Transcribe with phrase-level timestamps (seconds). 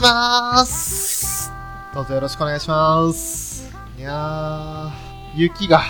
[0.00, 1.52] します
[1.94, 3.70] どうぞよろしくお願いします。
[3.98, 4.90] いやー、
[5.36, 5.82] 雪が、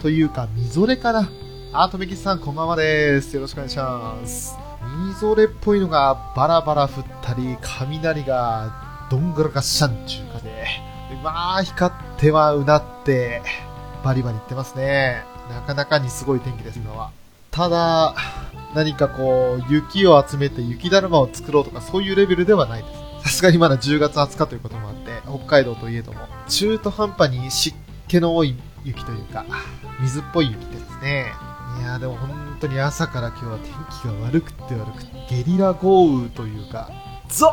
[0.00, 1.28] というか、みぞれかな。
[1.72, 3.34] あとめきさん、こんばんはです。
[3.34, 4.56] よろしくお願いします。
[5.08, 10.66] みぞれっぽいのがバラバラ降ったり、雷がどんぐらがっしゃんちゅうかで、で
[11.24, 13.42] まあ、光ってはうなって、
[14.04, 15.24] バリバリいってますね。
[15.50, 17.10] なかなかにすごい天気です、今は。
[17.50, 18.14] ただ、
[18.74, 23.05] 何かこう、雪を集めて雪だるまを作ろうとか、そういうレベルではないです。
[23.26, 29.44] さすがにまだ10月20日ということもあって、北海道といえども、中途半端に湿気の多い雪というか、
[30.00, 31.32] 水っぽい雪ですね。
[31.80, 36.88] いやーでも本当に朝から今日は天気が悪くて悪くて、ゲリラ豪雨というか、
[37.28, 37.48] ザ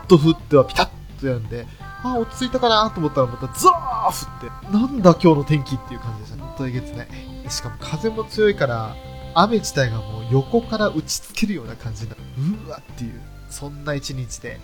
[0.00, 0.88] ーッと降ってはピタッ
[1.20, 1.66] とやんで、
[2.04, 6.44] あー落ち着いたかなと思ったらまたザーッ降って、なんだ今日の天気っていう感じでした。
[6.44, 7.08] 本当えげつない。
[7.50, 8.94] しかも風も強いから、
[9.34, 12.22] 雨自体がもう横から打ちつけるような感じになる。
[12.66, 14.60] うわっていう、そんな一日で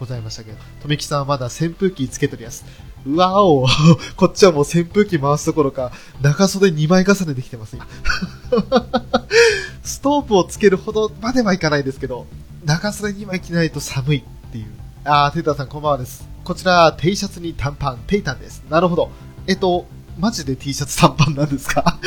[0.00, 2.64] ございましたけど、とめきさんはまだ扇風機つけとるやつ。
[3.06, 3.66] うわお
[4.16, 7.76] こっちはもう扇風機回すところか、長袖2枚重ねできてます。
[9.82, 12.26] ストーブをつけるほどまではいかないですけど、
[12.64, 14.66] 長袖2枚着ないと寒いっていう。
[15.04, 16.26] あー、テイタンさんこんばんはです。
[16.42, 18.64] こちら、T シャツに短パン、テイタンです。
[18.68, 19.10] なるほど。
[19.46, 19.86] えっと、
[20.18, 21.98] マジで T シャツ短パンなんですか？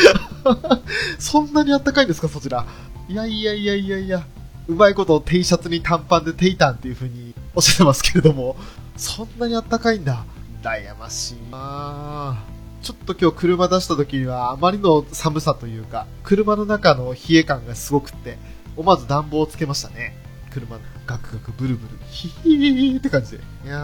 [1.18, 2.66] そんなにあったかいんですかそちら？
[3.08, 4.26] いやいやいやいやいや。
[4.70, 8.56] うまいこと T シャツに短パンでテイタンっていう風におっしゃってますけれども、
[8.96, 10.24] そんなにあったかいんだ。
[10.62, 12.44] 羨ましいな
[12.84, 18.38] ちょっと今日車出した時にはあまりの寒さというか、車の中の冷え感がすごくって、
[18.78, 20.16] 思わず暖房をつけましたね。
[20.52, 23.38] 車のガクガクブルブル、ヒヒーって感じで。
[23.66, 23.76] いや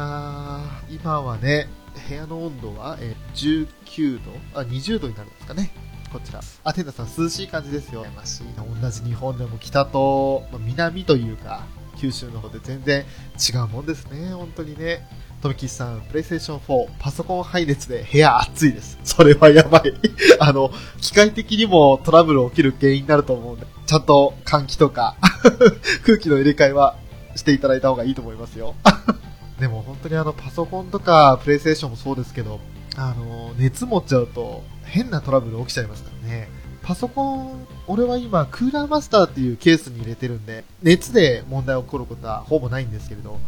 [0.87, 1.67] ー、今はね、
[2.07, 5.71] 部屋の温度は、え19度あ、20度になるんですかね。
[6.15, 6.39] こちら。
[6.63, 8.05] あ、テンダさん涼しい感じですよ。
[8.15, 8.63] ましいな。
[8.81, 11.65] 同じ日本でも北と、まあ南というか、
[11.97, 13.03] 九州の方で全然
[13.37, 14.33] 違うもんですね。
[14.33, 15.05] 本当にね。
[15.41, 18.97] とみきさん、プレイステーション4、パソコン配熱で部屋暑いです。
[19.03, 19.93] それはやばい。
[20.39, 20.71] あの、
[21.01, 25.17] 機械的にもトラブル起きる原因になると思うんで、ちゃんと換気とか、
[26.05, 26.95] 空気の入れ替えは
[27.35, 28.73] していただいた方がいいと思いますよ。
[29.59, 32.61] でも本当にあの、パソコンとかプレイステーションもそうですけど、
[32.95, 36.49] あの、熱持っちゃうと変なトラブル起きちゃいますからね。
[36.81, 43.39] パソコン、俺は今、クーラーマスターっていうケースに入れてるんで、熱で問題起こることはほぼないんですけれど、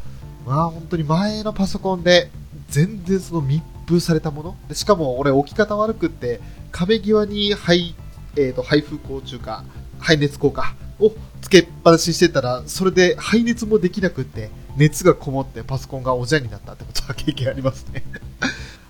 [0.48, 2.32] まあ本当に前のパソコンで
[2.70, 6.40] 全然その密封されたものでしかも俺置き方悪くって
[6.72, 7.96] 壁際に排,、
[8.36, 9.64] えー、と排風口中か
[10.00, 11.12] 排熱口かを
[11.42, 18.04] つけっぱなししてたらそれで排熱もできなくって熱がこもってパソコンがおじゃになったってことは経験ありますね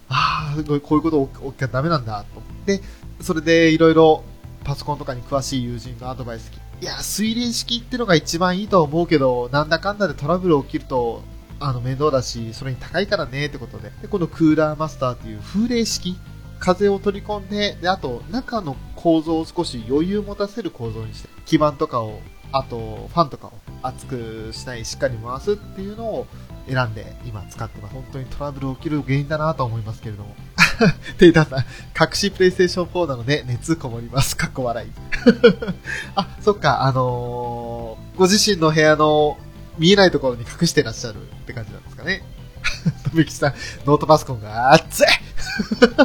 [0.09, 2.81] ああこういうこと起きたらダメなんだと思って
[3.21, 4.23] それでいろいろ
[4.63, 6.51] パソコンとかに詳しい友人のアドバイス
[6.81, 11.23] いや水冷式ってのが一番いいと思うけどなんだかんだでトラブル起きると
[11.59, 16.17] あの面倒だし、それに高いからねってことで、でこのクーラーマスターという風冷式、
[16.59, 22.19] 風を取り込んで、で、あと中の構造を少し余裕持たせる構造にして、基板とかを、
[22.51, 26.27] あとファンとかを熱くしない、しっかり回すっていうのを
[26.69, 27.93] 選んで今使ってます。
[27.93, 30.35] 本当にトラブル起きる原因だなと思いますけれども。
[31.17, 34.37] テイタさん、隠しプレイステーション4なので熱こもります。
[34.37, 34.89] かっこ笑い。
[36.15, 39.37] あ、そっか、あのー、ご自身の部屋の
[39.77, 42.23] 見えないところに隠してらっしゃるって感じなんですかね。
[43.09, 43.53] とめきさん、
[43.85, 45.07] ノートパソコンが熱い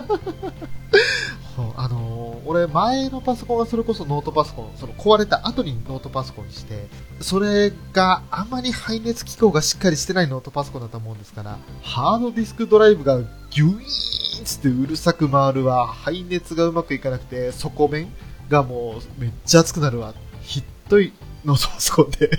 [1.77, 6.87] あのー俺前のパソコンがそれこそノートパソコン、その壊れた後にノートパソコンにして、
[7.21, 18.13] それがあまり排熱機構がしっかりしてないノートパソコンだと思うんですから、ハードディスクドライブがギュイーンつってうるさく回るわ、排熱がうまくいかなくて、底面
[18.49, 21.13] がもうめっちゃ熱くなるわ、ひっどい
[21.45, 22.31] ノートパソコンで。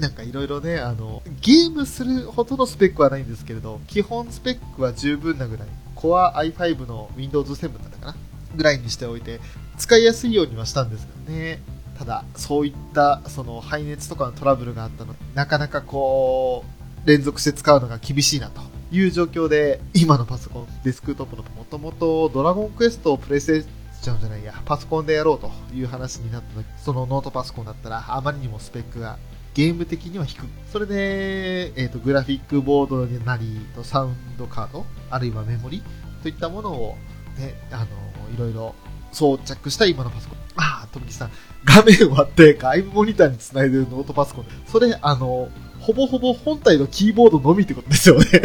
[0.00, 8.16] なんかいろいろね、あの、ゲームするほどのスペックはないんですけれど、基本スペックは十分なぐらい、Core i5 の Windows 7だったかな？
[8.56, 9.40] ぐらいにしておいて、
[9.78, 11.60] 使いやすいようにはしたんですけどね。
[11.98, 16.64] ただ、そういった、その、排熱とかのトラブルがあったので、なかなかこ
[17.04, 23.66] う、連続して使うのが厳しいなという状況で、今のパソコン、デスクトップのもともとドラゴンクエストをプレイステー
[24.02, 29.18] ちゃうんじゃないや、パソコンでやろうという話になった時、そのノートパソコンだったら、あまりにもスペックが
[29.54, 30.46] ゲーム的には低く。
[30.70, 35.82] それで、えっ、と、グラフィックボードになり、サウンドカード、あるいはメモリ
[36.22, 36.96] といったものを、
[37.38, 37.86] ね、あの、
[38.34, 38.74] いろいろ
[39.12, 40.38] 装着した今のパソコン。
[40.56, 41.30] ああ、とみきさん、
[41.64, 44.44] 画面割って外部モニターにつないでるノートパソコン。
[44.66, 45.48] それ、あの、
[45.80, 48.24] ほぼほぼ本体のキーボードのみってことですよね。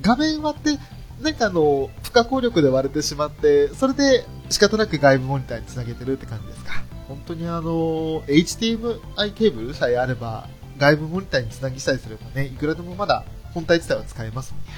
[0.00, 0.78] 画面割って、
[1.22, 6.84] なんかあの、不可抗力で割れてしまって、それで仕方なく外部モニターにつなげてるって感じですか。
[7.08, 10.48] 本当にあの、HDMI ケーブルさえあれば、
[10.78, 14.52] 外部モニターにつなぎしたりすればね、いくらでもまだ本体自体は使えます。
[14.52, 14.74] いや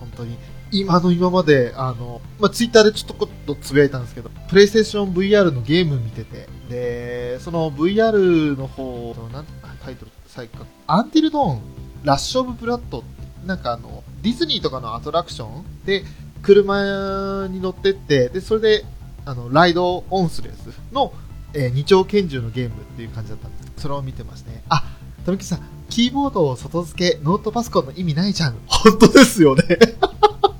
[0.00, 0.36] 本当に。
[0.70, 9.46] 今の今まで、あの、まあ、ツイッターでちょっとこっとつぶやいたんですけど、プレイステーション VR のゲーム見てて、で、その VR の方の、なん
[9.82, 11.60] タイトル、最下、アンティルドーン、
[12.04, 13.02] ラッシュオブブラッド
[13.46, 16.04] なんかあの、ディズニーとかのアトラクションで、
[16.42, 18.84] 車に乗ってって、で、それで、
[19.24, 21.12] あの、ライドオンするやつの、
[21.54, 23.82] えー二丁拳銃のゲームっていう感じだったんです。
[23.82, 24.62] それを見てますね。
[24.68, 24.82] あ、
[25.24, 28.56] とみきさん、キーボードを外付け、ノートパソコンの意味ないじゃん。
[28.66, 29.62] 本当ですよね。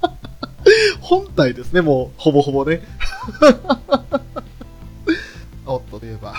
[1.01, 2.83] 本体ですね、もう、ほぼほぼね。
[5.67, 6.35] おっと、といえば、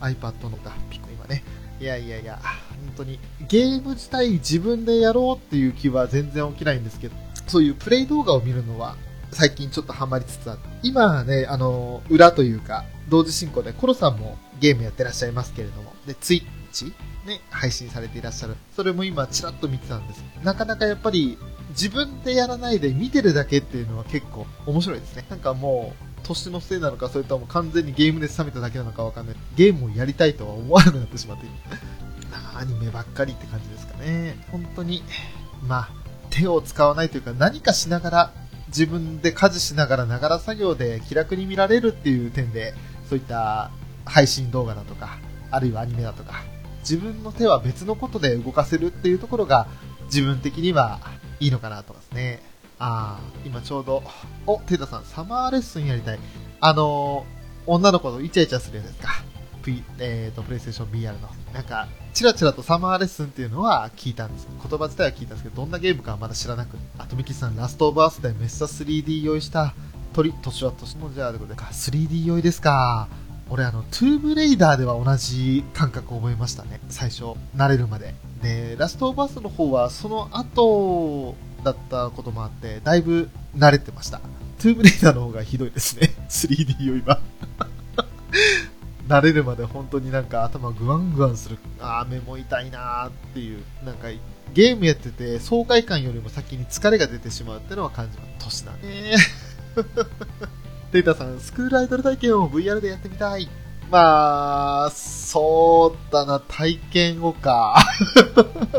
[0.00, 1.42] iPad のが、ピコ今ね。
[1.80, 2.52] いやいやいや、本
[2.98, 3.18] 当に、
[3.48, 7.16] ゲーム自体自分でやろうっていう気は全然起きないんですけど、
[7.46, 8.96] そういうプレイ動画を見るのは、
[9.32, 16.94] 最近ちょっとハマりつつあって、今ね、あの、裏というか、同時進行でコロさんもゲームやってらっしゃいますけれども、で、ツイッチ
[17.26, 18.56] ね、配信されていらっしゃる。
[18.74, 20.24] それも今ちらっと見てたんです。
[20.42, 21.36] なかなかやっぱり
[21.70, 25.26] 自分でやらないで見てるだけっていうのは結構面白いですね。
[25.28, 29.36] なんかもう、年のせいなのか、それとも完全にゲームで冷めただけなのかわかんない。
[29.56, 31.54] ゲームをやりたいとは思わなくなってしまっている。
[32.56, 34.36] アニメばっかりって感じですかね。
[34.50, 35.02] 本当に、
[35.66, 35.90] まあ、
[36.30, 38.32] 手を使わないというか何かしながら、
[38.68, 42.74] 自分で家事しながらながら作業で気楽に見られるっていう点で、
[43.10, 43.72] そういった
[44.04, 45.18] 配信動画だとか、
[45.50, 46.44] あるいはアニメだとか、
[46.82, 49.66] 自分の手は別のことで動かせるっていうところが、
[50.04, 51.00] 自分的には
[51.40, 52.40] いいのかなと思いますね。
[52.78, 54.04] ああ、今ちょうど、
[54.46, 56.20] お、テータさん、サマーレッスンやりたい。
[56.60, 59.08] あのー、女の子とイチャイチャするやつですか。
[59.64, 61.28] P、えーと、プレイステーション VR の。
[61.52, 64.46] なんか、チラチラとサマーレッスンっていうのは聞いたんです。
[64.48, 69.74] 言葉自体は聞いたんですけど、どんなゲームかはまだ知らなくあと、ミキさん、ラストオブアスでめっさ 3D 酔いした
[70.12, 73.08] とり、年は年もじゃあ、ということで、3D 酔いですか。
[73.48, 76.80] 俺、あの、トゥームレイダーでは同じ感覚を覚えましたね。
[76.88, 77.24] 最初、
[77.56, 78.14] 慣れるまで。
[78.42, 81.34] で、ラストオブアスの方は、その後
[81.64, 84.20] だったこともあって、だいぶ慣れてました。
[84.58, 86.14] トゥームレイダーの方がひどいですね。
[86.28, 87.20] 3D 酔いは。
[89.08, 91.58] 慣れるまで本当になんか頭グワングワンする。
[91.80, 93.64] あー、目も痛いなーっていう。
[93.84, 94.08] なんか、
[94.54, 98.30] ゲームやってて爽快感よりも先に疲れが出てしまうっていうのは感じます。
[98.38, 99.16] 年だね。
[100.92, 103.48] テイタさん、スクールアイドル体験を VR でやってみたい。
[103.90, 107.76] まあ、そうだな、体験をか。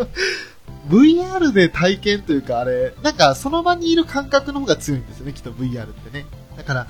[0.89, 6.25] VR で体験というか、あれ、なんかその場にいる感覚の方が強いんですよね、きっと VR ってね。
[6.57, 6.87] だから、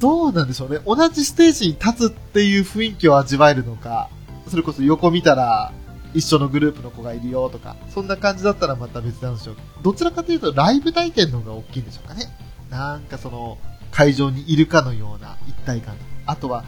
[0.00, 0.80] どうなんでしょうね。
[0.86, 4.08] 同じステージに立つっていう雰囲気を味わえるのか、
[4.48, 5.72] それこそ横見たら、
[6.14, 9.56] 一緒のグループの子がいるよとか、そんな感じだったらまた別なんでしょう。
[9.82, 12.26] どちらかというとライブ体験の方が大きいんでしょうかね。
[12.72, 13.58] なんかその、
[13.90, 15.94] 会場にいるかのような一体感。
[16.24, 16.64] あとは、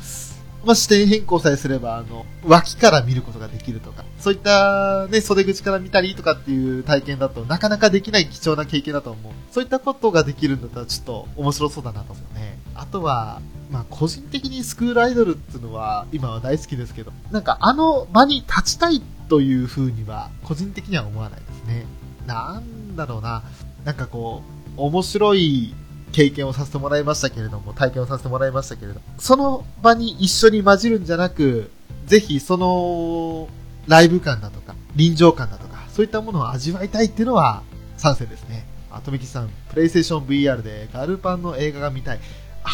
[0.65, 9.33] まあ、視点変更さえすれば、あの、脇から見ることができるとか、そういったね、袖口から見たりとかっていう体験だとなかなかできない貴重な経験だと思う。
[9.51, 12.59] そういったことができるんだったらちょっと面白そうだなと思うね。
[12.75, 13.41] あとは、
[13.71, 21.87] まあ、個人的にスクールアイドルっていうのは今は大好きですけど、なんかあの場に立ちたいという風には個人的には思わないですね。
[22.27, 23.43] なんだろうな。
[23.85, 24.43] なんかこ
[24.77, 25.75] う、面白い
[26.15, 31.73] 経験をさせてもらいましたけれども、体験をさせてもらいましたけれども、その場に一緒に混じるんじゃなく、
[32.07, 33.49] ぜひその
[33.89, 37.65] ライブ感だとか、臨場感だとか、そういったものを味わいたいっていうのは
[37.97, 38.65] 賛成ですね。
[38.93, 42.21] あとみきさん、プレイステーション VR でガルパンの映画が見たい。
[42.63, 42.69] あ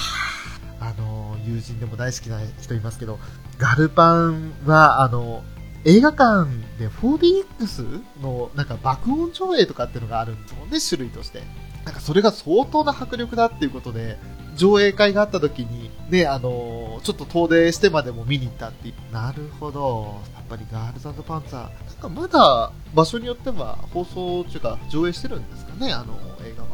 [0.79, 3.19] ーあの、友人でも大好きな人いますけど、
[3.57, 5.43] ガルパンは、あの、
[5.87, 11.43] 映画館で 4DX のなんか爆音上映とかっていうのがあるんですもんね、種類として。
[11.91, 14.17] なんかそれが相当な迫力だっていうことで、
[14.55, 19.13] 上映会があった時に、ね、あのーちょっと遠出してまでも見に行ったっていう。
[19.13, 20.21] なるほど。
[20.35, 21.63] やっぱりガールズパンツァー。
[21.63, 26.15] なんかまだ場所によっては放送っていうか上映してるんですかね、あの
[26.47, 26.69] 映画は。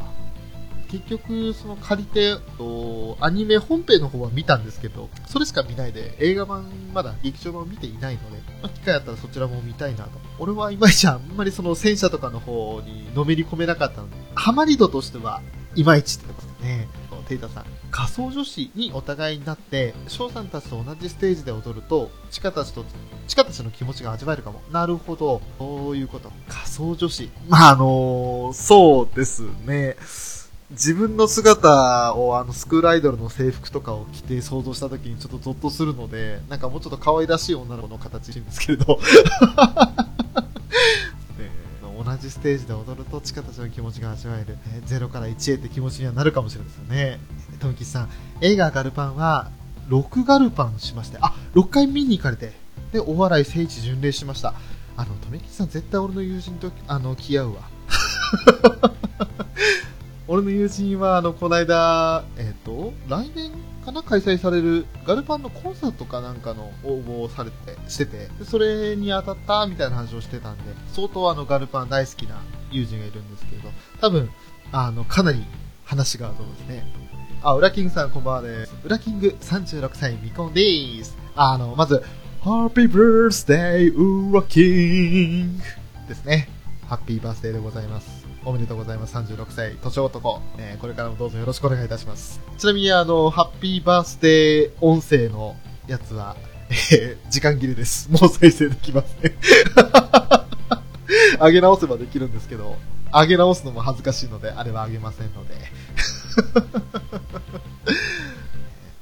[0.86, 10.10] 結局、その借りて、とアニメ本編の方は見たんですけど、それしか見ないで、映画版まだ劇場版を見ていないので、まあ、機会あったらそちらも見たいなと。
[10.38, 15.42] 俺はいまいちあんまりその戦車とかの方にのめり込めなかったので、ハマり度としては
[15.74, 16.88] いまいちってことですね。
[17.26, 17.64] テイタさん。
[17.90, 22.84] 仮想女子にお互いになって、翔さんたちと同じステージで踊ると、チカたちと、
[23.26, 24.62] チカたちの気持ちが味わえるかも。
[24.72, 25.42] なるほど。
[25.58, 26.30] そういうこと。
[26.48, 27.30] 仮想女子。
[27.48, 29.96] まあ、あのーそうですね。
[30.76, 39.00] 自分の姿をあのスクールアイドルの制服とかを着て想像した時にちょっとゾッとするので、なんかもうちょっと可愛らしい女の子の形してるんですけれど。
[42.04, 47.18] 同じステージで踊るとチカたちの気持ちが味わえる、ね0から1へって気持ちにはなるかもしれないですよね
[47.58, 48.08] 富吉さん
[48.40, 49.50] 映画ガルパンは
[49.88, 52.52] 6ガルパンしましてあ6回見に行かれて。
[52.92, 54.54] でお笑い聖地巡礼しました。
[54.96, 57.62] あの富吉さん絶対俺の友人とあの気合うわ。
[60.28, 63.52] 俺の友人はあのこの間えっ、と来年
[63.84, 67.56] かな開催されるガルパンのコンサートかなんかの応募をされて
[67.88, 72.42] しててでそれに当たったみたいな話をしてたんで相当あのガルパン大好きな
[72.72, 73.68] 友人がいるんですけど
[74.00, 74.28] 多分
[74.72, 75.44] あのかなり
[75.84, 76.84] 話が合うと思うんですね。
[77.42, 78.74] あウラキングさんこんばんはです。
[78.84, 81.16] ウラキング36歳未婚です。
[81.36, 82.02] あのまず
[82.42, 85.62] Happy Birthday ウラキング
[86.08, 86.48] ですね。
[86.88, 88.35] ハッピーバースデーでございます。
[88.46, 89.16] おめでとうございます。
[89.16, 90.40] 36歳、年男。
[90.56, 92.40] えーこれからもどうぞよろしくお願いいたします。
[92.56, 95.56] ちなみに、あの、ハッピーバースデー音声の
[95.88, 96.36] やつは、
[96.92, 98.08] えー時間切れです。
[98.08, 99.32] もう再生できません。
[101.44, 102.76] 上げ直せばできるんですけど、
[103.12, 105.54] 上げ直すのも恥ずかしいので、あれは上げませんので。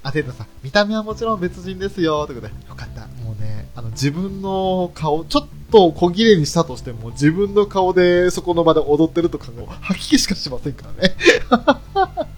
[0.03, 2.27] あ、テータさん、見た目はもちろん別人ですよ。
[2.27, 3.03] ということで、よかった。
[3.23, 5.49] もうね、あの、自分の顔、ちょっと
[5.93, 11.17] 小綺麗にしたとしても、自分の顔でそこの場で踊ってると考え、吐き気しかしませんからね。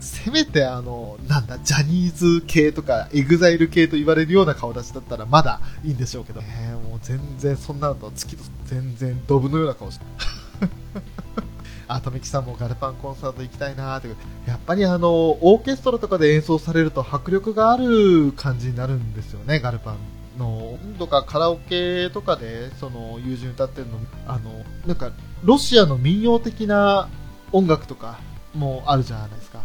[0.00, 10.04] せめてあの、なんだ、ジャニーズ系とか、エグザイル系と言われるような顔立ちだったらまだいいんでしょうけど、えー、もう全然そんなのとは月と全然ドブのような顔して。
[11.88, 14.08] あ、とめきさんもガルパンコンサート行きたいなーって
[14.46, 15.08] やっぱりあの、
[15.40, 19.96] オーケストラとかで演奏されると迫力がある感じになるんですよね、ガルパン
[20.36, 20.78] の。
[20.98, 25.10] とかカラオケとかで、その、友人歌ってるの、あの、なんか、
[25.44, 27.08] ロシアの民謡的な
[27.52, 28.18] 音楽とか
[28.54, 29.62] もあるじゃないですか。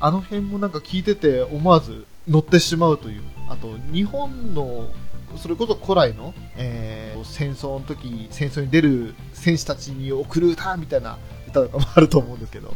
[0.00, 3.22] あの辺もなんか聞いてて思わず乗ってしまうという。
[3.48, 4.88] あと、日本の、
[5.36, 12.74] それこそ古来の、えー戦争の時、戦争に出る戦士たちに送る歌みたいな歌とかもあると思うんですけど、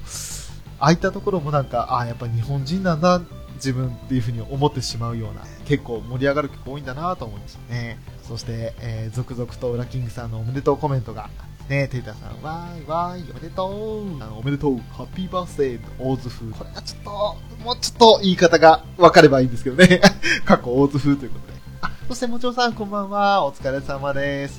[0.81, 3.21] ああいったところもなんか、ああ、やっぱ日本人なんだ、
[3.59, 7.99] 自分っていうふうに思ってしまうような、結構盛り上がる曲多いんだなと思いましたね。
[8.27, 11.29] そして、えー続々とウラキングさんのおめでとうコメントが、
[11.69, 16.53] ね、テイタさん、わーいわーい、おめでとうあのおめでとうハッピーバースデー大津風。
[16.53, 20.01] これがちょっと、もうちょっと言い方が分かればいいんですけどね。
[20.47, 21.59] 過去大津風ということで。
[21.83, 23.45] あ、そしてもちろんさん、こんばんは。
[23.45, 24.57] お疲れ様です。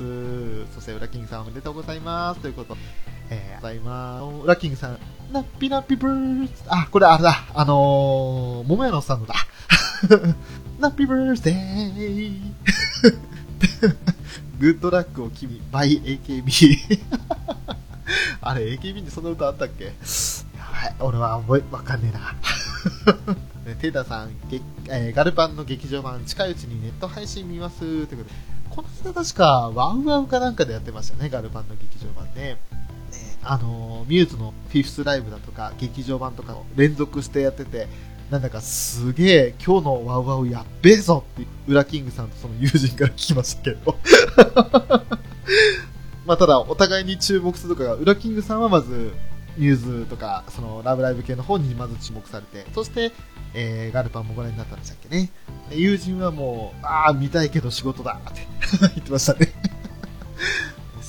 [0.76, 2.42] そして、ウラキングさん、おめでとうございます。
[2.42, 2.80] ということで、
[3.32, 4.44] えー、ございます。
[4.44, 5.00] ウラキングさん、
[5.32, 6.64] ナッピナッピブース。
[6.68, 7.46] あ、これあれだ。
[7.54, 9.36] あのー、桃屋のおっさんのだ。
[10.80, 12.42] ナッピブースデー。
[14.60, 17.06] グッドラックを君、by AKB。
[18.42, 19.86] あれ、AKB にそんな歌あったっけ？
[19.86, 23.76] やばい、俺は覚え、わかんねえな。
[23.76, 24.32] テータさん、
[24.90, 27.80] えーガルパンの劇場版、近いうちにネット配信見ます。
[27.80, 28.30] ということで、
[28.72, 32.58] この間確か、ワウワウかなんかでやってましたね、ガルパンの劇場版ね。
[33.44, 37.88] あのーミューズのフィフスライブだとか、劇場版とかを連続してやってて、
[38.32, 43.98] なんだかすげえ、今日のワウワウやっべえぞって、ウラキングさんとその友人から聞きましたけど。
[46.26, 49.12] まあ、ただ、お互いに注目するとかが、ウラキングさんはまず、
[49.58, 53.12] ニューズとか、その、ラブライブ系の方にまず注目されて、そして、
[53.56, 55.32] えー、ガルパンもご覧になったんでしたっけね。
[55.72, 58.48] 友人はもう、ああ、見たいけど仕事だって
[58.80, 59.52] 言ってましたね。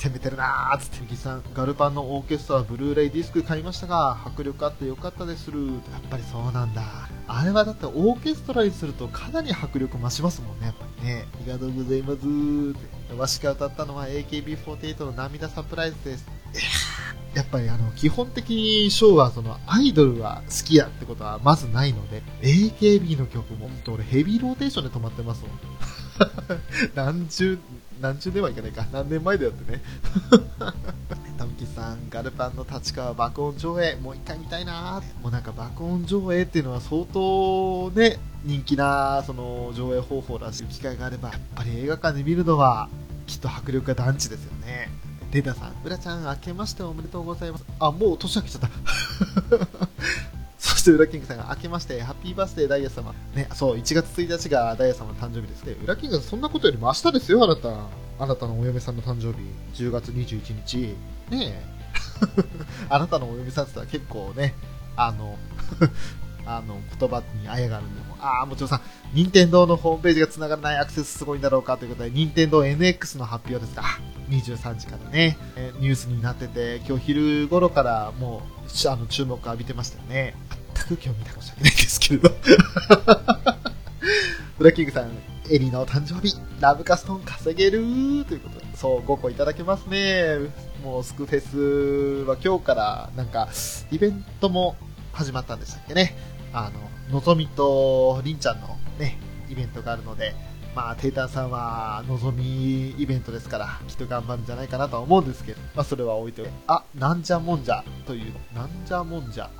[0.02, 5.66] 攻めてるなーっつって、ミキさん、ガルパンのオーケストラ、ブルーレイディスク買いましたが、迫力あってよかったでする。
[5.66, 6.82] やっぱりそうなんだ。
[7.28, 11.26] あれはだってオーケストラにするとかなり迫力増しますもんね、やっぱりね。
[11.34, 13.14] ありがとうございますって。
[13.14, 16.26] わしが歌ったのは AKB48 の涙サプライズです。
[16.54, 16.62] いや
[17.34, 25.50] やっぱりあの、基本的にショーはそのアイドルは好きやってことはまずないので、AKB の曲も、俺ヘビーローテーションで止まってますもん。
[26.96, 27.58] 何十、
[28.00, 28.86] 何十年はいかないか。
[28.92, 29.82] 何年前だよってね。
[31.38, 42.88] タムキさん、ガルパンの立川爆音上映、もう一回見たいなもうなんか爆音上映っていうのは相当ね、人気な、その上映方法らしい機会があれば、やっぱり映画館で見るのは、
[43.26, 44.90] きっと迫力が団地ですよね。
[45.30, 47.64] データさん、浦ちゃん、明けましておめでとうございます。
[47.78, 50.38] あ、もう年明けちゃった。
[50.60, 53.14] そして、裏キングさんが明けまして、ハッピーバースデーダイヤ様。
[53.34, 55.74] ね、そう、1月1日がダイヤ様の誕生日ですね。
[55.82, 57.86] 浦キングさん、そんなことよりも明日ですよ、あなた。
[58.18, 59.38] あなたのお嫁さんの誕生日、
[59.82, 60.94] 10月21日。
[61.30, 61.64] ねえ。
[62.90, 64.54] あなたのお嫁さんって言ったら結構ね、
[64.96, 65.38] あの、
[66.44, 68.80] あの、言葉にあやがあるんで、ああ、もちろんさん、
[69.14, 73.82] 任天堂のホームページが繋がらないアクセスすごいんだろうかということで、任天堂 NX の発表ですか。
[74.28, 80.34] 23時からね、えニュースになってて、今日昼頃からもう、あの、注目浴びてましたよね。
[80.74, 82.30] 全く興味ないかもしれないんですけれど。
[84.58, 85.10] ブラッキングさん、
[85.50, 87.80] エリの誕生日、ラブカストン稼げる
[88.26, 90.36] ということで、そう、5個いただけますね。
[90.84, 93.48] もうスクフェスは今日からなんか、
[93.90, 94.76] イベントも
[95.12, 96.14] 始まったんでしたっけね。
[96.52, 100.34] あの、のぞみとりんちゃんのね、イベントがあるので、
[100.76, 109.50] まあ、テイタンさんは、のぞみイベントですから、きっと頑張るんじゃないかなとは思うんですけど、まあ、それは置いておいて、あ、なんじゃもんじゃという、なんじゃもんじゃ、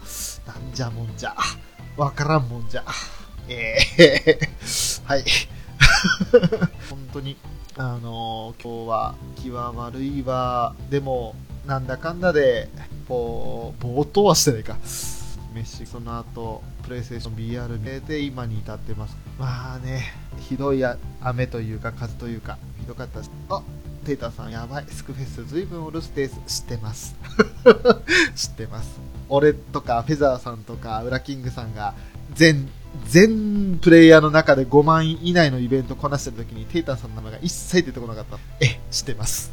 [0.47, 1.35] なんじゃもんじゃ、
[1.97, 2.85] わからんもんじゃ、
[3.49, 5.25] えー、 はい。
[6.89, 7.37] 本当に、
[7.77, 11.35] あのー、今日は気は悪いわ、でも、
[11.67, 12.69] なんだかんだで、
[13.09, 14.77] こう、ぼーっとはしてないか。
[15.55, 19.17] 飯、その後、プレイステーション BR で今に至ってます。
[19.39, 20.83] まあね、ひどい
[21.23, 23.31] 雨というか風というか、ひどかったし。
[23.49, 23.63] あ
[24.05, 24.87] テータさんやばい。
[24.89, 27.15] スクフェスずいぶんおるステース知ってます。
[28.35, 28.99] 知ってます。
[29.29, 31.95] 俺とかフェザーさんとかウラキングさんが
[32.35, 32.69] 全、
[33.07, 38.39] 全プレイヤーの中で5万以内のイベントこなしてる時にテータさんの名前が一切出てこなかった。
[38.61, 39.53] え、知ってます。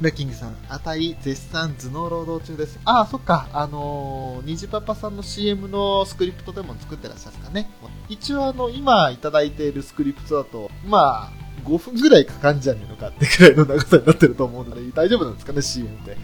[0.00, 2.78] ラッキングさん、あたい絶賛頭脳労働中です。
[2.84, 3.48] ああ、そっか。
[3.52, 7.68] あのー、にじパパさんの CM のスクリプトでも作ってらっしゃるんですかね。
[8.08, 11.32] 一応あの、今いただいているスクリプトだと、まあ、
[11.64, 16.16] 5分ぐらいかかんじゃねえのかってくらいの長さになってると思うので、大丈夫なんですかね、CM で。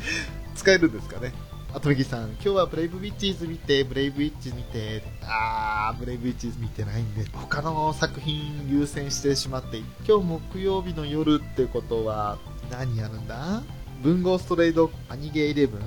[0.55, 1.33] 使えるんですかね。
[1.75, 12.39] あとめぎさん、今日はブレイブウィッチーズ見て、ブレイブウィッチ見て、あー、ブレイブウィッチーズ見てないんで、他の作品優先してしまって、今日木曜日の夜ってことは、
[12.71, 13.63] 何やるんだ？
[14.03, 15.81] 文豪ストレートアニゲーイレブン？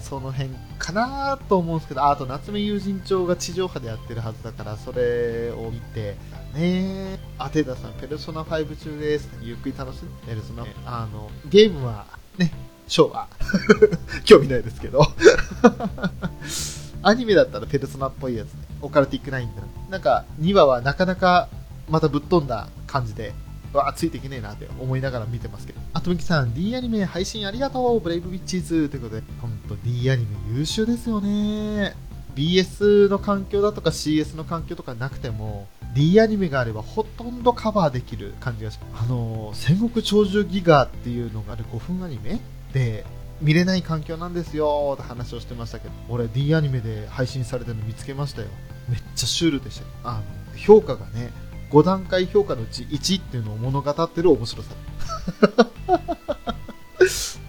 [0.00, 6.16] その辺かなと思うんですけど、あと夏目友人帳が地上波でやってるはずだから、それを見て、
[6.54, 9.30] ねあ、テータさん、ペルソナ5中です。
[9.40, 12.04] ゆっくり楽しんで、ペルソナ、あの、ゲームは、
[12.36, 12.52] ね、
[12.88, 13.28] 昭和。
[14.24, 15.06] 興味ないですけど。
[17.04, 19.62] アニメだったらペルソナっぽいやつ、ね、オカルティックナインだ。
[19.88, 21.48] なんか、2話はなかなか
[21.88, 23.32] またぶっ飛んだ感じで、
[23.72, 25.80] わあ、ついていけねえなって思いながら見てますけど。
[25.92, 31.94] あとみきさん、D アニメ配信ありがとうブレイブウィッチーズということで、ほんと D アニメ優秀ですよね。
[32.34, 39.04] BS の環境だとか CS の環境とかなくても、D アニメがあればほとんどカバーできる感じがします。
[39.04, 42.40] あの、戦国長寿ギガっていうのがある5分アニメ
[42.72, 43.04] で、
[43.42, 48.48] 見れない環境なんですよって話をしてましたけど、俺 D アニメで配信されてるの見つけましたよ。
[48.88, 50.22] めっちゃシュールでしたあの、
[50.56, 51.30] 評価がね、
[51.72, 54.74] 5段階評価のうち1っていうのを物語ってる面白さ。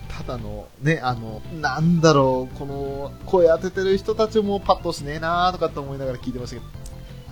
[0.08, 6.68] ただの、ね、あの、なんだろう、この、声当ててる人たちもパッとしねえなーとかって思いながら聞いてましたけど。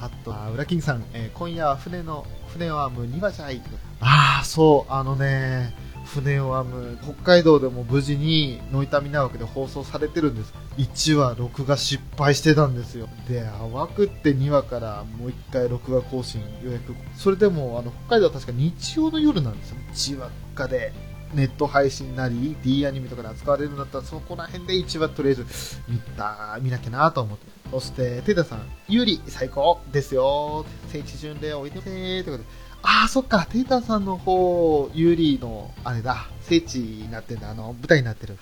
[0.01, 3.61] あと、あ裏キングさん、えー、今夜は船の、船を編む2話じゃい。
[4.01, 5.73] ああ、そう、あのね、
[6.13, 10.53] 船を編む北海道でも無事にノイタミナ枠で放送されてるんです。
[10.77, 13.07] 1話録画失敗してたんですよ。
[13.29, 16.93] で淡くって2話からもう1回録画更新予約。
[17.15, 19.77] それでもあの北海道は確か日曜の夜なんですよ。
[19.93, 20.91] 1話かで
[21.33, 25.45] ネット配信なり D アニメとかで扱われるんだったらそこら辺で1話とりあえず
[25.87, 27.45] 見た見なきゃなと思って。
[27.71, 30.65] そしてテータさんユーリ最高ですよ。
[30.89, 32.43] 聖地巡礼おいでてということで
[32.83, 38.37] ああ、そっか、テータさんの方、ユーリーの、あれだ、聖地になってんだ、あの、舞台になってる。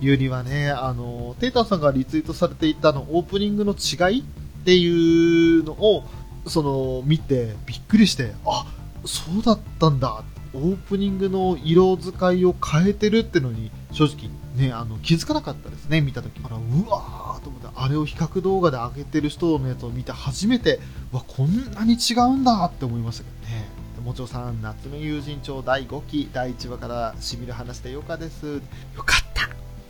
[0.00, 4.24] ユーリーはね、あの、テータさんがリツイートされていたの、オープニングの違いっ
[4.64, 6.04] ていうのを、
[6.46, 8.66] その、見て、びっくりして、あ、
[9.06, 10.24] そうだったんだ。
[10.52, 16.40] オープニングの色使いを変えてるってのに、正直、ね、あの、気づかなかったですね、見たとき。
[16.44, 20.78] あら、うわーと思って、あれを比較動画で上げてる人のやつを見て初めて、
[21.10, 23.33] わ、こんなに違うんだって思いましたけ。
[24.04, 28.46] もちろさん、夏目友人帳第5期、第1話からしみる話でよかです。
[28.46, 28.60] よ
[29.02, 29.48] かった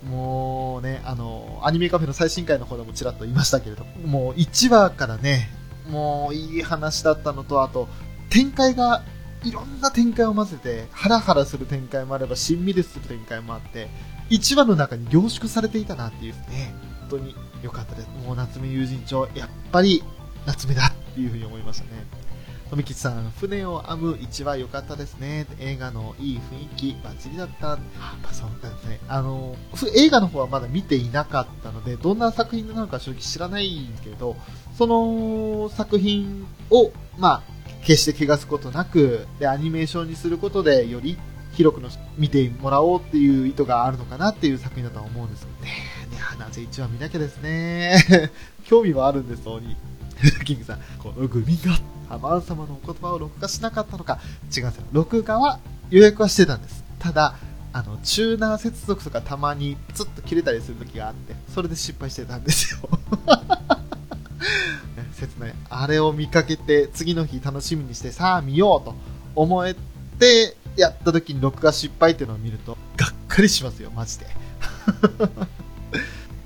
[0.09, 5.49] もうね、あの、アニメカフェの最新回の方でもちらっと言いましたけれども、もう1話からね、
[5.89, 7.89] もういい話だったのと、あと、
[8.29, 9.03] 展開が、
[9.43, 13.89] いろんな展開を混ぜて、ハラハラする展開もあれば、しんみりする展開もあって、
[14.29, 18.07] 1話の中に凝縮されていたなっていうね、本当に良かったです。
[18.25, 20.01] もう夏目友人帳、やっぱり
[20.45, 22.24] 夏目だっていうふうに思いましたね。
[22.69, 25.45] 富吉さん、船を編む1話良かったですね。
[25.59, 27.73] 映画のいい雰囲気、バッチリだった。
[27.73, 27.79] あ、やっ
[28.23, 28.99] ぱそうですね。
[29.07, 29.55] あの、
[29.95, 34.35] 映画の方はまだ見ていなかったので、どんな作品なのか正直知らないんですけど、
[34.77, 37.43] その作品を、まあ、
[37.83, 41.17] 決して怪我すことなく、で、アニメーションにすることで、より
[41.53, 45.67] 広くの見てもらおうっていう意図があるのかなっていう作品だとは思うんですよね。
[46.11, 48.01] ねなぜ1話見なきゃですね。
[48.65, 49.75] 興味はあるんです、そうに。
[50.45, 54.19] キングさん、このグミが、ハマン様のお言葉を録画しなかったのか、
[54.55, 54.83] 違うんですよ。
[54.91, 56.83] 録画は予約はしてたんです。
[56.99, 57.35] ただ、
[57.73, 62.89] あの、チューナー接続とかたまにプツッと切れたりする時があって、それで失敗してたんですよ。
[64.95, 65.53] ね切ない。
[65.69, 68.95] あれを見かけて、次の日楽しみにして、さあ見ようと
[69.35, 69.75] 思え
[70.19, 74.27] て、やった時に録画失敗っていうのを見ると、がっかりしますよ、マジで。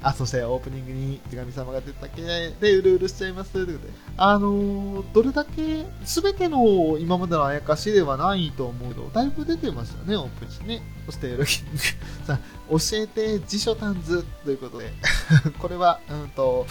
[0.01, 2.21] あ、そしてオープニングに手紙様が出たけ？
[2.21, 3.93] でうるうるしちゃいますということで。
[4.17, 10.81] あのー、どれだけ全ての今までのあやかしではないと思うけど、だいぶ出てましたね、オープニングね。
[11.05, 11.77] そして、ロキング
[12.25, 12.38] さん、
[12.69, 14.91] 教えて辞書タンズということで、
[15.59, 16.65] これは、うんと、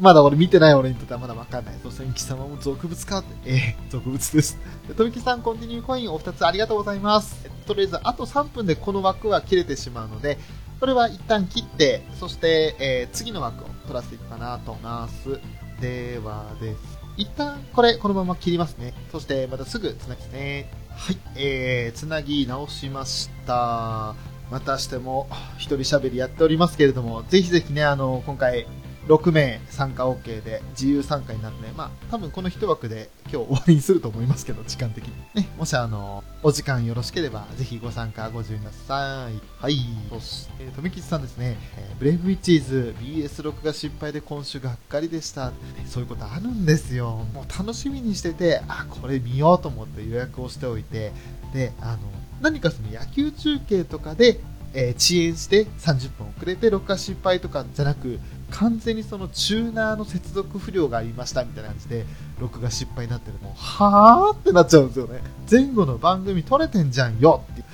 [0.00, 1.74] まだ俺見てない俺にとってはまだわかんない。
[1.82, 3.22] そして、貴様も俗物か。
[3.44, 4.58] ええ俗物です。
[4.96, 7.36] 富木さん、コンティニューコインお二つありがとうございます。
[7.66, 10.38] とりあえず、あと3分でこの枠は切れてしまうので、
[10.80, 15.40] これは一旦切って、そして、えー次の枠を取らせていくかなと思います。
[15.80, 16.98] ではです。
[17.16, 18.94] 一旦これ、このまま切りますね。
[19.10, 20.70] そして、またすぐつなぎますね。
[20.90, 24.14] はい、えー、つなぎ直しました。
[24.50, 28.66] またしても、一人喋りやっておりますけれども、ぜひぜひね、あの、今回、
[29.08, 35.14] 6名参加 OK で自由参加になるので、まあ、多分この一枠で今日終わりにすると思いますけど、時間的に。
[35.34, 39.40] ね、もしあの、お時間よろしければ、ぜひご参加ご自由なさい。
[39.62, 39.78] はい。
[40.10, 45.52] そして、富吉さんですね、えーブレイブウィッチーズ BS 録画失敗で今週がっかりでした。
[45.86, 47.24] そういうことあるんですよ。
[47.32, 51.12] もう楽しみにしてて、あ、これ見ようと思って予約をしておいて、
[51.54, 51.98] で、あの、
[52.40, 54.38] 何かその野球中継とかで、
[54.74, 62.04] えー遅延して30分遅れて録画失敗とかじゃなく、完全にそのチューナーの接続不良がありましたみたいな感じで、
[62.40, 65.20] 録画失敗になってるもう、はーってなっちゃうんですよね。
[65.50, 67.64] 前後の番組撮れてんじゃんよってい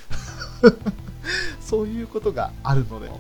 [0.71, 0.79] う。
[1.61, 3.17] そういうことがあるので、がっ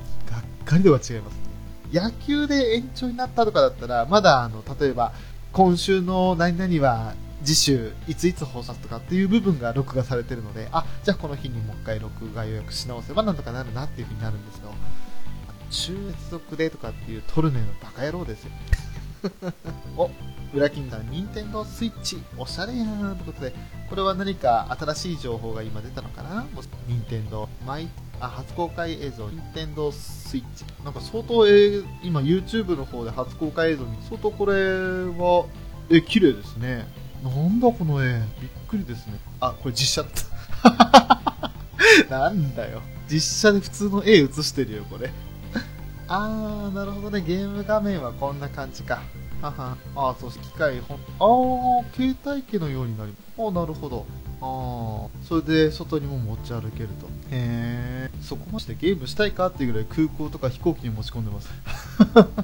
[0.64, 1.44] かり度は違いますね。
[1.92, 5.12] 野球で延長になったとかだったら、まだあの、例えば、
[5.52, 7.14] 今週の何々は
[7.44, 14.60] 次週いついつ放送とかっていう部分が録画されてるので、あ、じゃあこの日にもう一回録画予約し直せばなんとかなるなっていうふうになるんです、
[15.74, 18.50] 中接続でとかっていうトルネのバカ野郎ですよ。
[19.96, 20.10] お、
[20.54, 23.54] 裏金さん、任天堂スイッチ、おしゃれやんということで、
[23.90, 26.46] これは何か新しい情報が今出たのかな？
[26.86, 27.88] 任天堂マイ
[28.20, 30.64] あ初公開映像、任天堂スイッチ。
[30.84, 35.46] なんか相当、えー今 YouTube の方で初公開映像に、相当これは、
[35.90, 36.86] え、綺麗ですね。
[37.22, 38.20] なんだこの絵。
[38.40, 39.18] びっくりですね。
[39.40, 41.50] あ、これ実写だっ
[42.08, 42.10] た。
[42.10, 42.80] なんだよ。
[43.08, 45.10] 実写で普通の絵映してるよ、これ。
[46.16, 47.20] あー、なるほどね。
[47.22, 49.02] ゲーム画面はこんな感じか。
[49.42, 49.76] はは。
[49.96, 53.22] あー、そして機械ほん、あー、携帯機のようになります。
[53.36, 54.06] あー、なるほど。
[54.40, 57.08] あー、それで外にも持ち歩けると。
[57.32, 58.22] へー。
[58.22, 61.48] そこまでゲームしたいかっていうぐらい空港とか飛行機に持ち込んでます。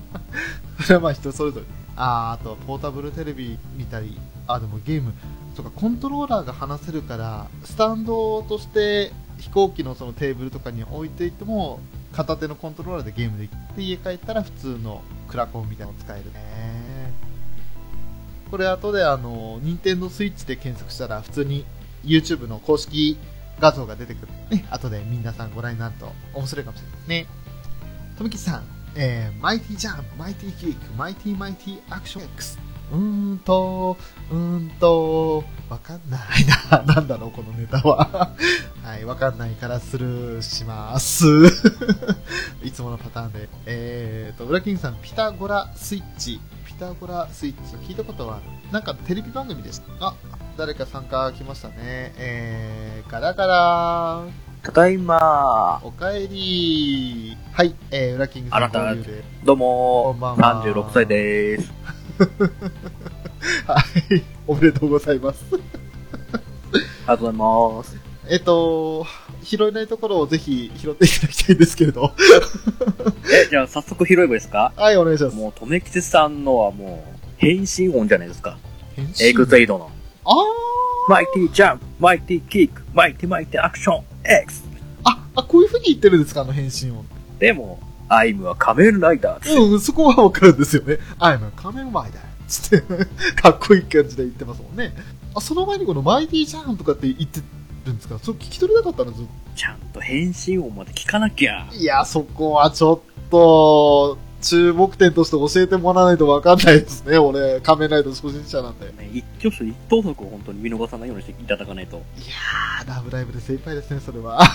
[0.83, 1.67] それはまあ人それぞれ。
[1.95, 4.19] あー、あとはポータブルテレビ見たり。
[4.49, 5.13] あ、でもゲーム、
[5.55, 11.79] とかコントローラーが離せるから、スタンドとして飛行機のそのテーブルとかに置いていっても、
[12.13, 17.13] 片手のコントローラーでゲームできて、家帰ったら普通のクラコンみたいなの使えるね。
[18.51, 21.65] これ後であの、任天堂スイッチで検索したら普通に
[22.05, 23.17] YouTube の公式
[23.61, 24.33] 画像が出てくる。
[24.51, 27.27] ね、後で皆さんご覧になると面白いかもしれないですね。
[28.19, 28.65] とみきさん、
[28.97, 32.59] えー、マイティジャンプ、マイティキック、マイティマイティアクション X。
[32.91, 33.97] うーんと、
[34.31, 36.21] うーんと、わかんない
[36.71, 36.83] な。
[36.95, 38.33] なんだろう、このネタは。
[38.83, 41.27] はい、わかんないからスルーします。
[42.65, 43.49] いつものパターンで。
[43.67, 46.41] えーと、ウラキングさん、ピタゴラスイッチ。
[46.67, 47.77] ピタゴラスイッチ。
[47.89, 48.45] 聞いたことはある。
[48.73, 49.83] なんかテレビ番組です。
[50.01, 50.15] あ、
[50.57, 51.75] 誰か参加来ましたね。
[52.17, 54.23] えー、ガラガラ
[54.63, 58.95] ただいまおかえりはい、えー、ウラキングさんあなた。
[59.45, 62.00] どうもこんばんは36歳でーす。
[63.67, 63.81] は
[64.11, 65.45] い、おめでとうございます。
[65.53, 65.61] あり
[67.07, 67.97] がとうございます。
[68.29, 69.07] えっと、
[69.43, 72.13] 拾えないところをぜひ拾っていただきたいんですけれど。
[73.47, 74.73] え、じゃあ早速拾えばいいですか？
[74.77, 75.37] はい、お願いします。
[75.37, 78.59] もう、とめきちさんのはもう、変身音じゃないですか。
[79.21, 79.91] エグゼイドの。
[80.25, 80.31] あ
[81.09, 84.63] マイティジャンプ、マイティキック、マイティマイティアクション X。
[84.63, 87.05] ーあ、あ、こういう風に言ってるんですか、あの返信を。
[87.39, 87.81] でも、
[88.11, 89.57] アイムは仮面ライダーです。
[89.57, 90.99] うん、そこはわかるんですよね。
[91.21, 92.23] I'm a 仮面ライダー。
[92.49, 92.83] つって、
[93.41, 94.93] かっこいい感じで言ってますもんね。
[95.37, 97.41] あ、その前にこのマイティジャンとかって言って
[97.87, 98.19] るんですか？
[98.19, 99.13] そう聞き取れなかったの？
[99.13, 101.69] ずっちゃんと変身音まで聞かなきゃ。
[101.71, 101.77] と。
[101.77, 107.61] いや、そこはちょっと、注目点として教えてもらわないとわかんないですね、俺。
[107.61, 108.87] 仮面ライダー初心者なんで。
[108.87, 111.99] いね、一挙手一投足を本当に見逃さないようにしていただかないと。
[111.99, 114.41] やー、ラブライブで精一杯ですね、それは。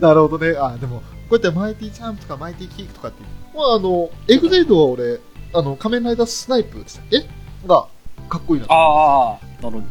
[0.00, 0.56] なるほどね。
[0.58, 3.22] あ、でも、こうやってマイティチャンプとかマイティキークとかって
[3.54, 5.20] まあ、あの、エグゼイドは俺、
[5.54, 7.26] あの、仮面ライダースナイプでしたっけ？
[7.66, 7.86] が、
[8.28, 8.66] かっこいいな。
[8.68, 9.82] ああ、あの、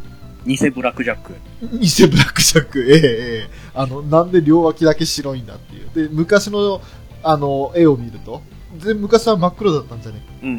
[0.46, 1.32] 偽ブラックジャック。
[1.78, 6.08] 偽ブラックジャック、ええええあの、なんで両脇だけ白いんだっていう。
[6.08, 6.80] で、昔の、
[7.22, 8.42] あの、絵を見ると、
[8.84, 10.20] で、昔は真っ黒だったんじゃね？
[10.42, 10.52] うんう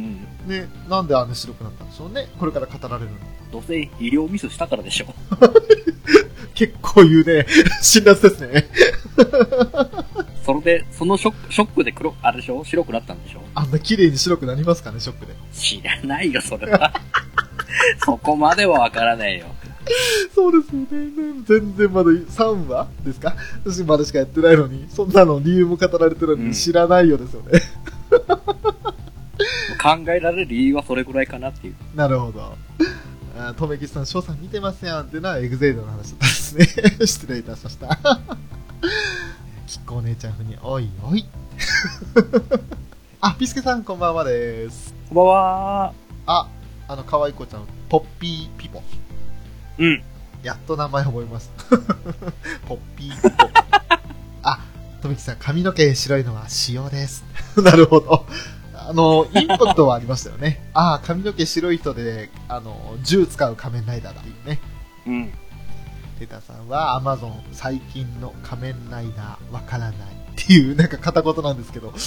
[0.47, 0.49] ん。
[0.49, 2.27] ね、なんであんな白くなったんでしょうね？
[2.39, 3.17] これから語られるの。
[3.51, 5.05] どうせ医療ミスしたからでしょ。
[6.55, 7.45] 結構言うね。
[7.81, 8.69] 辛辣ですね。
[10.45, 12.63] それで、そのショック、ショックで黒、あれでしょ？
[12.63, 13.41] 白くなったんでしょ？
[13.56, 15.34] あんな綺麗に白くなりますかね、ショックで。
[15.54, 16.93] 知らないよ、それは。
[18.06, 19.47] そこまではわからないよ。
[20.34, 20.88] そうですよね。
[21.45, 23.36] 全然まだ3話ですか？
[23.65, 27.62] 私までしかやってないのに、そんなの理由も語られてるのうんに知らないようですよね。
[29.82, 31.75] 考えられる理由はそれぐらいかなっていう。
[31.95, 32.56] なるほど。
[33.38, 36.65] あとめきさん、翔さん見てますやんっていうのはエグゼイドの話だったんですね。
[37.06, 37.99] 失礼いたしました。
[39.67, 41.25] きっこお姉ちゃんふに、おいおい。
[43.19, 44.93] あ、ピスケさんこんばんはです。
[45.09, 45.93] こんばんは
[46.27, 46.47] あ、
[46.87, 48.83] あの、可愛い子ちゃん、ポッピーピポ。
[49.79, 50.03] うん。
[50.43, 51.51] やっと名前覚えます。
[52.67, 53.49] ポッピーピポ。
[54.43, 54.59] あ、
[55.01, 57.23] とめきさん、髪の毛白いのは塩です。
[57.57, 58.25] なるほど。
[58.75, 60.69] あの、インパクトはありましたよね。
[60.75, 64.59] ああ、髪の毛白い人で、あの、銃使う仮面ライダーだっていうね。
[65.07, 65.33] うん。
[66.19, 69.93] テタさんは Amazon 最近の仮面ライダーわからないっ
[70.36, 71.93] ていうなんか片言なんですけど。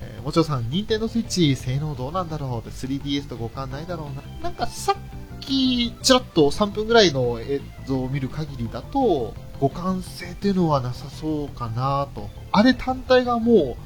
[0.00, 4.22] えーもちろんさん、任天堂スイッチ性能どうなんだろうって 3DS と互換ないだろうな。
[4.40, 12.30] なんかさっき、ちらっと3分ぐらいの映像を見る限りだと、互換性っていうのはなさそうかなと。
[12.52, 13.76] あれ単体がも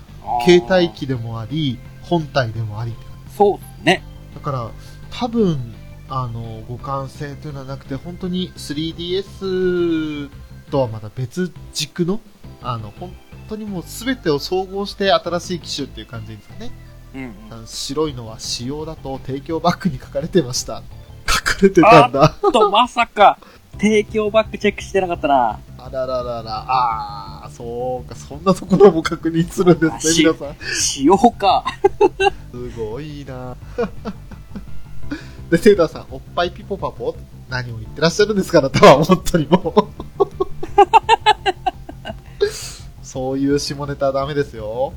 [0.45, 4.03] う、携帯機でもあり、本体でもありって感じそうね。
[4.35, 4.71] だから、
[5.11, 5.75] 多分、
[6.09, 10.31] あの、互換性というのはなくて、本当に 3DS
[10.71, 12.21] とはまた別軸の、
[12.63, 13.13] あの、本
[13.49, 16.71] 当にもう全てを総合して新しい機種っていう感じですかね。
[17.15, 17.23] うん、
[17.59, 17.67] うん。
[17.67, 20.83] 白いのは仕様だと提供バッグに書かれてました。
[21.27, 22.29] 書かれてたんだ。
[22.53, 23.39] と、まさか、
[23.73, 25.59] 提供バッグチェックしてなかったな。
[25.79, 30.75] あらららら、あー、そうか、そんなところも確認するんですね、皆さん。
[30.75, 31.65] しようか。
[32.53, 33.57] すごいな
[35.51, 37.15] で、セーターさん、おっぱいピポパポ？
[37.49, 38.59] 何を言ってらっしゃるんですか？
[38.59, 40.27] あなたは、本当にもう。
[43.07, 44.93] そういう下ネタはダメですよ。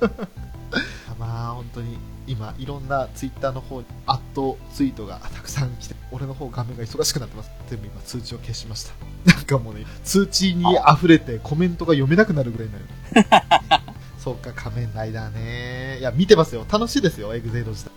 [1.18, 7.50] まあ、本当に、今、いろんなツイッターの方に、アットツイートがたくさん来て、俺の方画面が忙しくなってます。
[7.68, 8.92] 全部今通知を消しました。
[9.32, 10.64] なんかもうね、通知に
[10.96, 12.86] 溢れてコメントが読めなくなるぐらいになる。
[14.18, 15.98] そうか、仮面ライダーね。
[16.00, 16.64] いや、見てますよ。
[16.70, 17.92] 楽しいですよ、エグゼイド自体。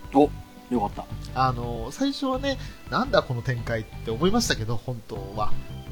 [0.71, 1.05] よかった。
[1.35, 2.57] あの、最初はね、
[2.89, 5.51] なんだこの展開って思いましたけど、本当は。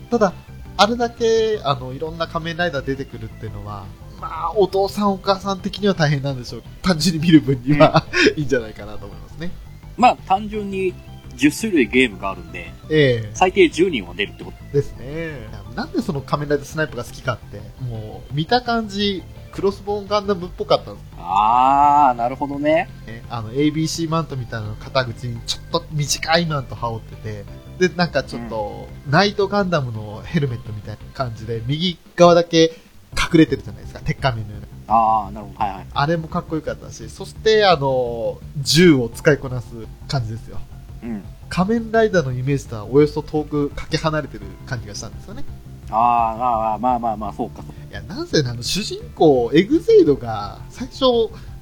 [0.09, 0.33] ただ、
[0.77, 3.85] あれだけ、あの、いろんな仮面ライダー出てくるっていうのは、
[4.21, 6.63] まあ、お父さんお母さん的には大変なんでしょう。
[6.81, 9.51] 単純に見る分には、 いいんじゃないかなと思いますね。
[9.97, 10.93] まあ、単純に
[11.35, 14.57] 10種類ゲームがあるんで、ええ最低10人は出るってこと。
[14.73, 15.47] ですね。
[15.75, 19.23] なんでその仮面ライダースナイプが好きかって、もう、見た感じ、
[19.59, 22.87] クロスボーンガンダムっぽかったんですあー、なるほどね。
[23.05, 23.25] ね。
[23.29, 27.43] あの、ABC マントみたいなの肩口にちょっと短いマント羽織って
[27.77, 32.71] て、で、なんかちょっと、ナイトガンダムのヘルメットみたいな感じで、右側だけ
[33.11, 34.95] 隠れてるじゃないですか、鉄仮面のような。
[34.95, 35.59] あー、なるほど。
[35.59, 35.87] はいはい。
[35.93, 39.67] あれもかっこよかったし、そして、あの、銃を使いこなす
[40.07, 40.57] 感じですよ。
[41.03, 41.25] うん。
[41.49, 45.43] 仮面ライダーのイメージとはおよそ遠くかけ離れてる感じがしたんですよね。
[45.91, 47.63] あー、あーまあまあまあ、そうか。
[47.89, 51.05] いや、なんせね、あの、主人公、エグゼイドが、最初、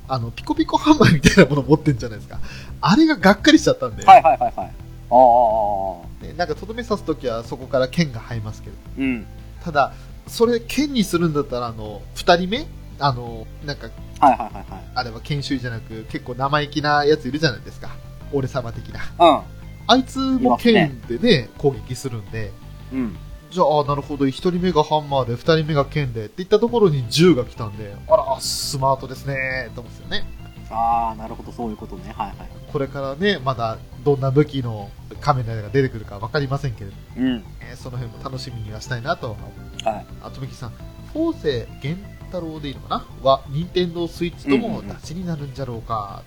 [0.07, 2.39] あの、ピコピコハンマーみたいなもの持ってんじゃないですか。
[2.81, 4.53] あれががっかりしちゃったんで、はいはいはいはい。
[4.55, 9.25] あーあー、あーねなんかとどめ刺すときはそこから剣が生えますけど、うん。
[9.63, 9.93] ただ、
[10.27, 12.67] それ剣にするんだったら、あの、二人目？
[12.99, 14.83] あの、なんか、はいはいはいはい。
[14.95, 17.95] あれは研修医じゃなく、結構生意気なやついるじゃないですか。
[18.33, 19.01] 俺様的な。
[19.19, 19.41] うん。
[19.87, 22.51] あいつも剣でね、攻撃するんで、
[22.91, 23.17] うん。
[23.49, 30.25] じゃあ、あなるほど、一人目がハンマーで、二人目が剣で、っていったところに銃が来たんで、あら、スマートですね、と思うんですよね。
[30.69, 32.13] あー、なるほど、そういうことね。
[32.17, 32.35] はいはい。
[32.71, 37.43] これからね、まだどんな武器の仮面ラが出てくるかわかりませんけれど、うん。
[37.61, 39.37] えーその辺も楽しみにはしたいなと。
[39.83, 40.05] はい。
[40.23, 40.69] あとめきさん、
[41.13, 43.05] フォーセ源太郎でいいのかな？
[43.23, 46.23] は、任天堂スイッチとも出しになるんじゃろうか。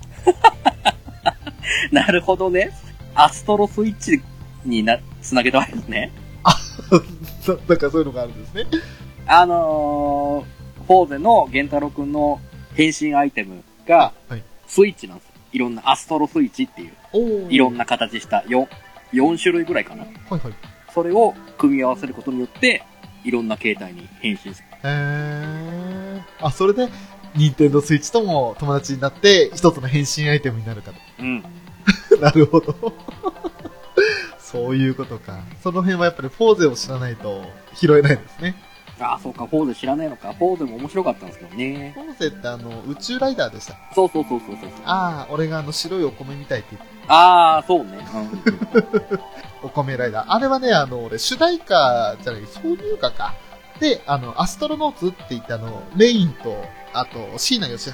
[1.93, 2.71] なるほどね。
[3.15, 4.23] アストロスイッチ
[4.65, 6.13] にな、つなげたわけですね。
[7.47, 8.67] ななんかそういうのがあるんですね。
[9.27, 12.41] あのー、フォーゼの玄太郎くんの
[12.75, 14.43] 変身アイテムが、はい。
[14.67, 15.33] スイッチなんですよ。
[15.53, 18.69] いろんなアストロスイッチっていう、いろんな形した4、
[19.13, 20.05] 4種類ぐらいかな。
[20.05, 20.55] はいはい。
[20.95, 22.83] それを組み合わせることによって、
[23.25, 24.69] いろんな形態に変身する。
[24.85, 26.23] へー。
[26.41, 26.89] あ、それで、
[27.37, 31.43] ニンテンドースイッチとも友達になって、一つの変身アイテムになるかうん。
[31.43, 32.17] と。
[32.19, 32.75] なるほど。
[34.51, 35.41] そういうことか。
[35.63, 38.55] その辺はやっぱりフォーゼを知らないと拾えないですね。
[39.01, 40.33] ああ、そうか、フォーゼ知らないのか。
[40.35, 41.93] フォーゼも面白かったんですけどね。
[41.95, 43.77] フォーゼってあの、宇宙ライダーでした。
[43.95, 44.71] そうそうそうそうそう。
[44.85, 47.99] ああ、俺があの白いお米みたいって言ってああ、そうね。
[49.63, 50.33] お米ライダー。
[50.33, 53.35] あれはね、あの、俺、主題歌じゃない、挿入歌か。
[53.79, 57.93] で、あの、アストロノーツって言ってあの、メインと、あと、椎名義治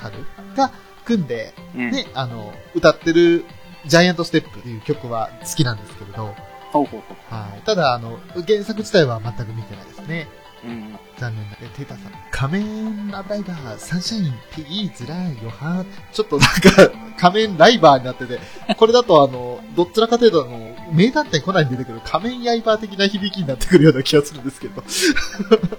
[0.56, 0.72] が
[1.04, 1.80] 組んで、うん。
[1.82, 1.90] うん。
[1.92, 3.44] ね、あの、歌ってる、
[3.86, 6.34] ジャイアントステップっていう曲は好きなんですけれど、
[6.76, 7.62] そうそうそはい。
[7.62, 10.28] ただ、あの、原作自体は全く見てないですね。
[10.64, 10.68] う。
[10.68, 10.98] うん。
[11.18, 11.70] 残念だね。
[11.76, 12.12] テータさん。
[12.30, 15.86] 仮面ライダー、サンシャイン、ピーズライ、ヨハン。
[16.12, 18.38] ちょっとなんか、 仮面ライバーになってて、
[18.76, 24.82] これだとあの、どちらかというとあの、名探偵コナンに出てくる仮面刃的な響きになってくるような気がするんですけど。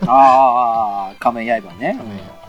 [0.07, 1.99] ああ、仮面刃ね。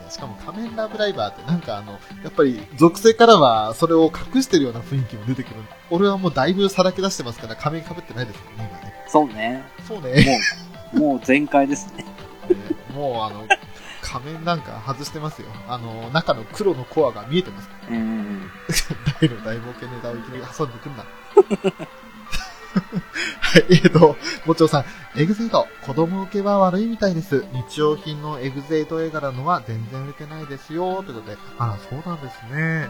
[0.09, 1.93] しかも仮面ラブライバーってなんかあの、
[2.23, 5.55] やっぱり属性からはそれを隠してるような雰囲気も出てくる。
[5.89, 8.93] 俺はもうだいぶさらけ出してますから仮面被ってないですよね、今ね。
[9.07, 9.63] そうね。
[9.87, 10.41] そうね。
[10.93, 12.05] もう、もう全開ですね。
[12.93, 13.47] もうあの、
[14.01, 15.49] 仮面なんか外してますよ。
[15.67, 17.69] あの、中の黒のコアが見えてます。
[17.89, 18.49] うん。
[19.21, 21.05] 大の大冒険ネタをいきなり挟んでくんな。
[22.79, 24.15] はい、えーと、
[24.45, 27.45] もちろさん、エグゼイド、子供受けは悪いみたいです。
[27.69, 31.03] 日用品のエグゼイド映画なのは全然売れてないですよ。
[31.03, 32.87] ということで、あら、そうなんですね。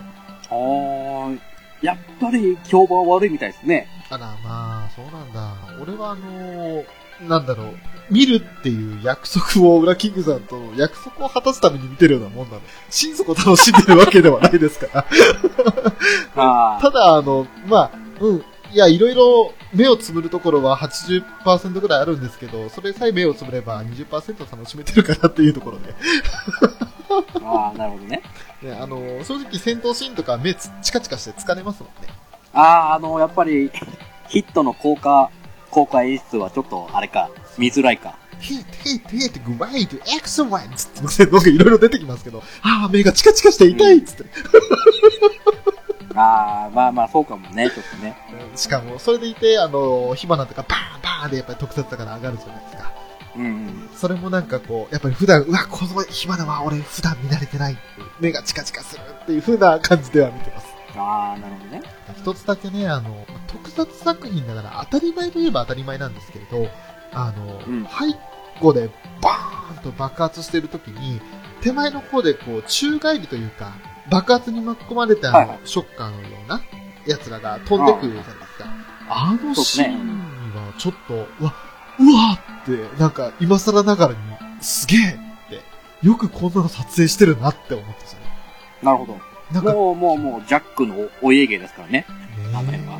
[0.49, 1.39] あー、
[1.81, 3.87] やっぱり評判悪いみたいですね。
[4.09, 5.55] あら、まあ、そうなんだ。
[5.81, 6.85] 俺はあのー
[7.27, 7.77] なんだろう、
[8.09, 12.61] 見るっていう約束を、裏キングさんと約束を果たすために見てるようなもんなの。
[12.89, 15.05] 心底楽しんでるわけではないですから。
[16.77, 18.43] あただ、あの、まあ、うん。
[18.71, 25.93] いや、いろいろ目をつぶるところは80%ぐらいあるんですけど、それさえ目をつぶれば20%楽しめてるかなっていうところで。
[27.43, 28.21] あ、ああ、なるほどね。
[28.61, 32.09] ね、あの、正直戦闘シーンとか目つチカチカして疲れますもんね。
[32.53, 33.71] ああ、あの、やっぱり、
[34.27, 35.31] ヒットの効果、
[35.71, 38.17] 効果演出はちょっと、あれか、見づらいか。
[38.39, 44.25] ヒット、ヒット、ヒット、グワイト、エクセレンツって、 なんかいろいろ出てきますけど、ああ、目がチカチカして痛いっつって。
[46.15, 48.15] ああ、まあまあ、そうかもね、ちょっとね。
[48.55, 52.93] しかも、それでいて、あの、火花とかバーンバーンでやっぱり特撮だから上がるじゃないですか。
[53.35, 53.89] うんうん。
[53.95, 57.77] それもなんかこう、やっぱり普段、うわ、この火花は俺普段見慣れてない。
[58.19, 60.67] 目がチカチカするっていう風な感じでは見てます。
[60.95, 61.81] ああ、なるほどね。
[62.17, 66.69] 一つだけね、あの、特撮作品だから当たり前といえば当たり前なんですけれど、
[67.13, 68.17] あの、うん背
[68.59, 68.89] 後で
[69.21, 71.21] バーンと爆発してる時に、
[71.61, 73.73] 手前の方でこう、宙返りというか、
[74.09, 76.61] 爆発に巻き込まれたあの、はいはいショッカーのような
[77.05, 78.65] 奴らが飛んでくるじゃないですか。
[79.09, 81.53] あのシーンはちょっと、うわ、
[81.99, 84.19] うわって、なんか今更ながらに、
[84.61, 85.13] すげえっ
[85.49, 88.21] て、よくこんなの撮影してるなって思ってたね。
[88.83, 89.19] なるほど。
[89.51, 92.05] なんか、もう、もう、もう、ジャックのお家芸ですからね。
[92.53, 92.99] あの辺は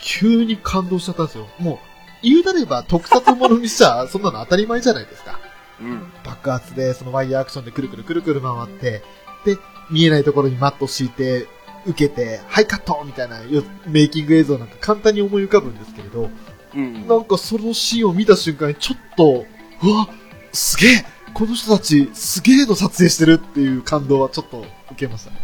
[0.00, 1.48] 急に感動しちゃったんですよ。
[1.58, 1.78] もう、
[2.22, 5.38] 言うなれば特撮ものにしちゃ、 そんなの当たり前じゃないですか。
[5.80, 6.12] うん。
[6.22, 9.02] 爆発で、そのワイヤーアクションでくるくるくるくる回って、
[9.44, 9.58] で、
[9.90, 11.46] 見えないところにマット敷いて、
[11.86, 16.30] 受けて、はいカットみたいなよメイキング映像なんか簡単に思い浮かぶんですけれど、
[16.74, 17.06] うん。
[17.06, 19.44] なんかそのシーンを見た瞬間にちょっと、
[19.82, 20.08] うわ、
[20.52, 25.36] すげえこの人たちすげえの撮影してるっていう感動はちょっと受けましたね。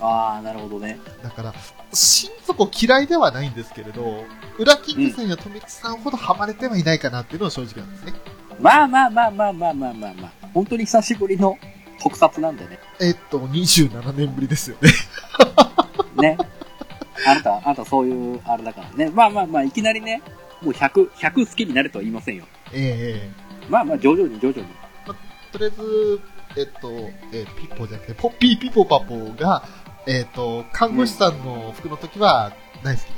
[0.00, 0.98] ああ、なるほどね。
[1.22, 1.54] だから、
[1.92, 4.24] 心底嫌いではないんですけれど、
[4.58, 8.12] 裏キングさんや富木さんほどハマれてはいないかなっていうのは正直なんですね。
[8.60, 10.32] まあまあまあまあまあまあまあまあ。
[10.52, 11.56] 本当に久しぶりの
[12.00, 12.78] 特撮なんでね。
[13.00, 14.90] えっと、27年ぶりですよね。
[16.16, 16.38] ね。
[17.26, 19.10] あなた、あなたそういう、あれだからね。
[19.10, 20.22] まあまあまあ、いきなりね、
[20.62, 22.44] もう100、100好きになるとは言いませんよ。
[22.72, 23.30] ええ
[23.68, 24.66] まあまあ、徐々に徐々に。
[25.52, 26.20] とりあえず、
[26.56, 26.90] えっと、
[27.32, 29.64] えーピッポじゃなくて、ポッピーピポパポが、
[30.06, 33.17] えっと、看護師さんの服の時は大好きで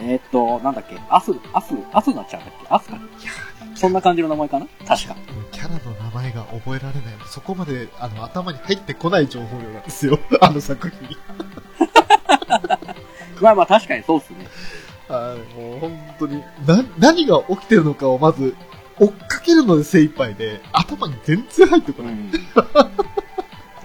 [0.00, 2.66] えーっと、なんだっけ、アス、アス、アスなっちゃうんだっけ？
[2.70, 2.96] アスか。
[2.96, 3.32] いや
[3.74, 4.66] そんな感じの名前かな？
[4.86, 5.14] 確か。
[5.14, 7.14] ーキャラの名前が覚えられない。
[7.26, 10.18] そこまで、あの、頭に入ってこない情報量なんですよ。
[10.40, 11.16] あの作品。
[13.40, 14.46] まあまあ、確かにそうっすね。
[15.08, 18.56] はい、もう本当に、な、何が起きてるのかをまず、
[19.00, 22.12] 追っかけるので精一杯で、頭に全然入ってこない。
[22.12, 22.32] うん。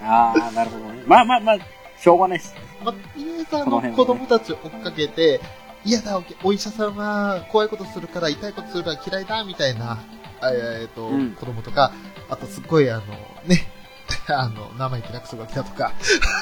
[0.02, 1.02] ああ、なるほどね。
[1.06, 1.56] まあまあまあ、
[1.98, 2.54] しょうがないっす。
[2.84, 5.40] まあ、イエさんの子供たちを追っかけて、
[5.84, 9.98] 嫌だ、おお医者さんは怖いことするから、痛いことするから嫌いだ、みたいな
[10.40, 11.92] あえっ、と、うん子供とか、
[12.28, 13.02] あとすっごいあの、
[13.46, 13.66] ね、
[14.28, 15.92] あの、生意気なクソが来たとか、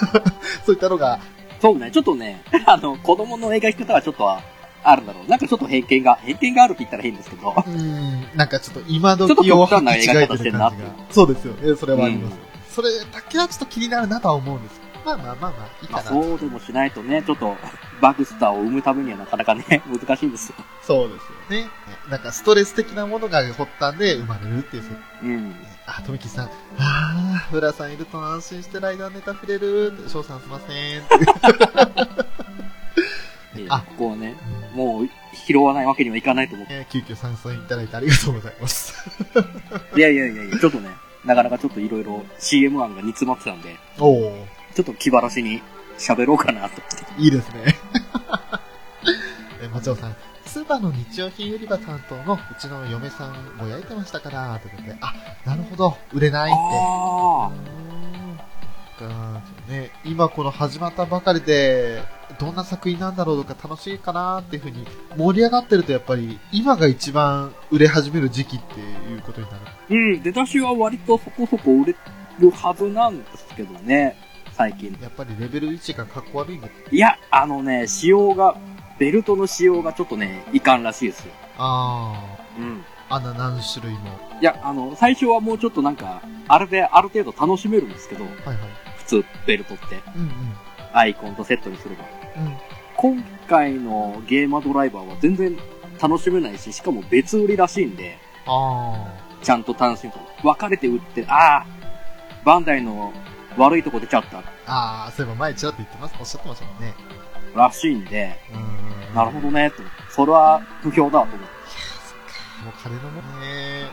[0.64, 1.20] そういったのが、
[1.60, 4.42] そうね、ちょっとね、 あの、子供の描き方はちょっとは
[4.84, 5.28] あるんだろう。
[5.28, 7.50] なんかちょっと偏見が、偏見があるって言ったら変ですけど。
[7.50, 10.90] うーん、なんかちょっと今時ちょっとな描き方してんな感じが。
[11.10, 12.34] そうですよね、それはあります。
[12.34, 16.10] うんそれだけはちょっと気になるなとは思うんですまあまあまあまあ、いいかまあな。
[16.10, 17.54] そうでもしないとね、ちょっと、
[18.02, 20.56] バグスターを生むためにはなかなかね、 難しいんですよ。
[20.82, 21.70] そうですよね。
[22.10, 24.82] なんかストレス的なものが発端で生まれるっていう
[25.22, 25.54] うん。
[25.86, 26.50] あ、とみきさん。
[26.78, 31.02] あー、浦さんいると安心してライダーネタ触れる翔さんすいません。
[33.68, 34.34] あここをね、
[34.74, 35.08] もう
[35.46, 36.74] 拾わないわけにはいかないと思って。
[36.74, 38.94] えー急遽参戦いただいてありがとうございます。
[39.96, 40.90] いやいやいやいや、ちょっとね、
[41.24, 44.44] なかなかちょっといろいろ CM 案が煮詰まってたんで、おー、
[44.74, 45.62] ちょっと気晴らしに
[45.98, 47.22] 喋ろうかなと思って。
[47.22, 47.76] いいですね。
[49.62, 50.16] え、松尾さん。
[50.46, 55.14] スーパーの日用品売り場担当のうちの嫁さんぼやいてましたから、ということで、あ、
[55.46, 56.58] なるほど、売れないって。
[56.60, 58.22] あうーん
[59.08, 62.02] かね、今この始まったばかりで、
[62.38, 64.86] どんな作品なんだろうとか楽しいかなっていうふうに
[65.16, 69.58] 盛り上がってるとやっぱり今が一番売れ始める時期っていうことになる。
[69.90, 71.96] うん、出だしは割とそこそこ売れ
[72.38, 74.16] るはずなんですけどね、
[74.52, 74.96] 最近。
[75.00, 76.70] やっぱりレベル1がかっこ悪いんで。
[76.90, 78.56] いや、あのね、仕様が、
[78.98, 81.32] ベルトの仕様がちょっとね、いかんらしいですよ。
[81.58, 82.14] あ
[82.58, 82.84] うん。
[83.08, 84.10] あ、あんな何種類も。
[84.40, 88.56] いや、あの、最初はもうちょっとなんか、あれである程度楽しめるんですけど、はいはい。
[88.98, 90.30] 普通、ベルトって、うん
[90.94, 92.04] アイコンとセットにすれば。
[92.36, 92.46] うん。
[92.46, 92.56] うん。
[92.96, 95.56] 今回のゲーマードライバーは全然
[96.00, 99.06] 楽しめないし、しかも別売りらしいんで、あ
[99.42, 100.18] ちゃんと楽しむと。
[100.42, 101.66] 分かれて売って、ああ、
[102.44, 103.12] バンダイの
[103.56, 104.42] 悪いとこ出ちゃった、あ。
[104.66, 106.14] ああ、そういえば前ちらっと言ってます。
[106.18, 106.94] おっしゃってましたもんね。
[107.54, 109.14] らしいんで、うーん。
[109.14, 109.82] なるほどね、と。
[110.10, 111.44] それは不評だと思って。
[112.64, 113.90] もう金のもんね。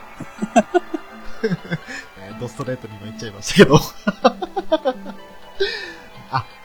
[2.22, 3.80] えードストレートにも言っちゃいましたけど。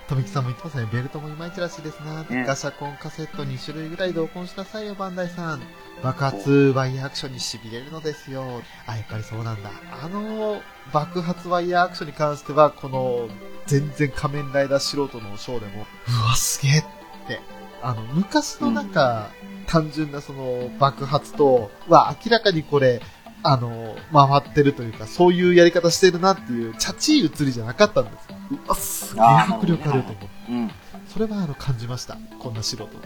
[0.05, 0.87] あ、とみきさんも言ってますね。
[0.91, 2.23] ベルトもいまいちらしいですな。
[2.23, 5.61] ねガシャコンカセット2種類ぐらい同梱しなさいよ、バンダイさん。
[6.03, 8.61] 爆発ワイヤーアクションに痺れるのですよ。
[8.85, 9.71] あ、やっぱりそうなんだ。
[10.03, 10.61] あの、
[10.93, 13.29] 爆発ワイヤーアクションに関しては、この、
[13.65, 16.83] 全然仮面ライダー素人のショーでも、うわ、すげえっ
[17.27, 17.41] て。
[17.81, 19.29] あの、昔のなんか、
[19.67, 23.01] 単純なその爆発とは明らかにこれ、
[23.47, 28.27] あの、回ってるというか、そういうやり方してるなっていう、チャチい映りじゃなかったんです。
[28.49, 30.27] うわ、すげえ迫力あると思って。
[30.49, 30.71] うん。
[31.07, 32.17] それはあの、感じました。
[32.39, 32.89] こんな素人。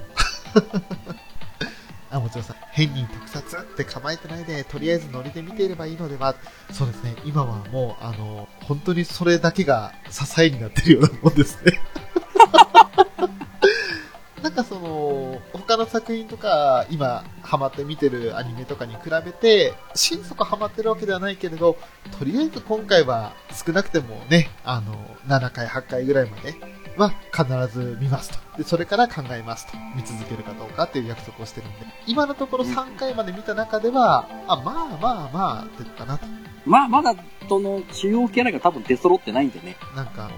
[2.09, 6.33] あ、もちろんさん、変に特撮って構えてないで、とりあえずノリで見ていればいいのでは。
[6.71, 11.81] そうですね、今はもう、あの、本当にそれだけが支えになってるようなもんですね。
[14.43, 21.77] なんかその、他の作品とか、今、ハマって見てるアニメとかに比べて、心底ハマってるわけではないけれど、
[22.17, 24.93] とりあえず今回は少なくてもね、あの、
[25.27, 26.55] 7回、8回ぐらいまで
[26.97, 28.57] は必ず見ますと。
[28.57, 29.77] で、それから考えますと。
[29.95, 31.77] 見続けるかどうかっていう約束をしてるんで、
[32.07, 36.25] 今のところ3回まで見た中では、あ、まあまあまあ、って言ったなと。
[36.65, 37.15] まあ、まだ、
[37.47, 39.75] その、主要キャラが多分出揃ってないんでね。
[39.95, 40.31] なんかあの、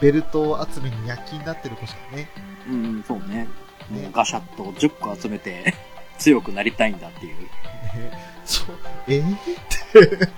[0.00, 2.28] ベルト集めに躍起になってる子しかね。
[2.68, 3.48] うんうん、そうね。
[3.90, 5.74] もうガシャッと10個集めて、
[6.18, 7.36] 強くなりたいんだっていう。
[7.42, 7.48] ね
[8.44, 8.76] そう、
[9.06, 9.38] えー、っ
[9.92, 10.16] て。
[10.16, 10.32] ね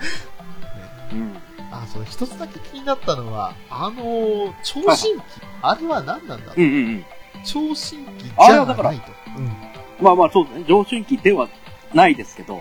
[1.12, 1.36] うん。
[1.70, 5.22] あ、そう、一つだけ気になったのは、あの、聴診器、
[5.62, 6.60] あれは何なんだう？
[6.60, 7.04] んうんうん。
[7.44, 9.12] 聴診器じゃないと。
[9.36, 9.56] うん。
[10.00, 10.64] まあまあ、そうですね。
[10.68, 11.48] 上春期では
[11.94, 12.60] ないですけど、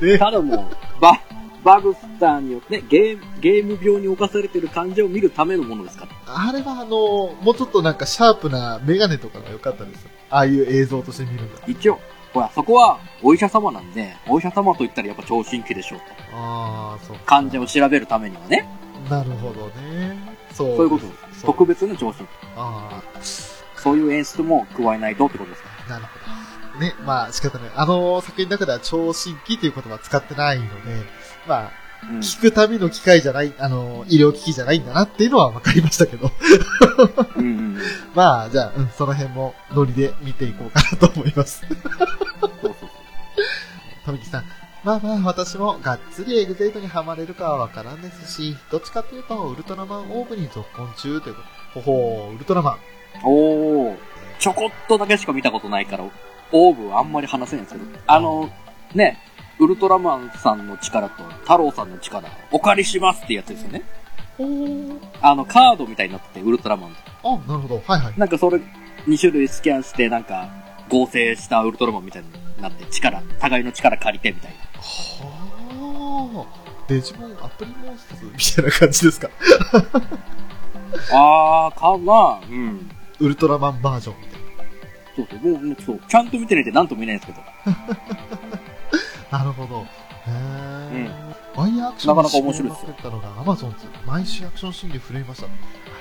[0.00, 1.20] で、 ただもう、バ、
[1.68, 6.06] バグスターによってね、ゲーム、ゲーム病に侵されてる患者を見るためのものですか？
[6.26, 6.48] ら。
[6.48, 10.10] あれはあの、もうちょっとなんかシャープなメガネとかが良かったですよ。
[10.30, 11.60] ああいう映像として見るんだ。
[11.66, 12.00] 一応、
[12.32, 16.04] ほら、そこはお医者様なんで、お医者様と言ったらやっぱ聴診器でしょうと。
[16.34, 17.22] ああ、そうか。
[17.26, 18.66] 患者を調べるためにはね。
[19.10, 20.16] なるほどね。
[20.54, 20.76] そう。
[20.76, 21.44] そういうことです。
[21.44, 22.28] 特別な聴診器。
[22.56, 23.02] あ
[23.76, 25.68] そういう演出も加えないとってことですか？
[25.86, 26.18] あ、なるほ
[26.78, 26.80] ど。
[26.80, 27.70] ね、まあ仕方ない。
[27.74, 30.70] あの作品の中では聴診器という言葉は使ってないので、
[31.48, 31.72] まあ、
[32.10, 32.18] うん。
[32.20, 36.30] 聞くための機械じゃない、あの、医療機器じゃないんだなっていうのは分かりましたけど。
[37.36, 37.78] うんうんうん。
[38.14, 41.62] まあ、じゃあ、うん、その辺もノリで見ていこうかなと思います。
[44.06, 44.44] とみきさん。
[44.84, 51.42] まあまあ、私もがっつりエグゼイトにはまれるかはわからんですし、どっちかというと、ウルトラマンオーブに続婚中というこ
[51.74, 51.80] と。
[51.80, 52.78] ほほー、ウルトラマン。
[53.24, 53.96] おー。
[54.38, 56.04] ちょこっとだけしか見たことないから、
[56.52, 58.48] オーブはあんまり話せないんですけど、あの、
[58.94, 59.18] ね、
[59.58, 63.82] ウルトラマンさんの力と太郎さんの力、お借りしますってやつですよね。
[65.20, 66.90] あの、カードみたいになってて、ウルトラマン
[67.22, 67.28] と。
[67.28, 67.82] あ、なるほど。
[67.86, 68.14] はいはい。
[68.16, 68.60] なんかそれ、
[69.06, 70.48] 2種類スキャンして、なんか、
[70.88, 72.28] 合成したウルトラマンみたいに
[72.62, 74.56] なって、力、互いの力借りてみたいな。
[74.80, 76.68] はあ。
[76.86, 79.28] デジモンアプリモンスターズみたいな感じですか？
[81.12, 82.90] あー、かなうん。
[83.18, 84.48] ウルトラマンバージョンみたいな。
[85.16, 86.00] そうそう、もうね、そう。
[86.08, 88.58] ちゃんと見てないんで何とも言えないんですけど。
[89.30, 89.80] なるほど。
[89.80, 89.86] へ
[90.28, 91.10] え。
[91.12, 93.76] うんワイヤーアクションなかなか面白いですよ作ったのがアマゾンズ。
[94.06, 95.46] 毎週アクションシーンで震えました。
[95.46, 95.56] やっ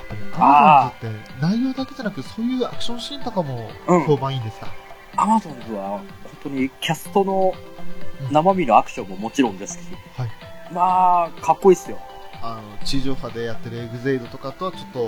[0.07, 4.67] ぱりあアマゾンズって内容だけじゃなくそういうアクションシーンとかもうん評判いいんですか、
[5.15, 6.03] アマゾンズは、本
[6.43, 7.53] 当にキャストの
[8.31, 10.29] 生身のアクションももちろんですし、はい。
[10.71, 11.97] まあ、かっこいいっすよ。
[12.43, 14.99] あの、地上波でやってるエグゼイドとかとはちょっと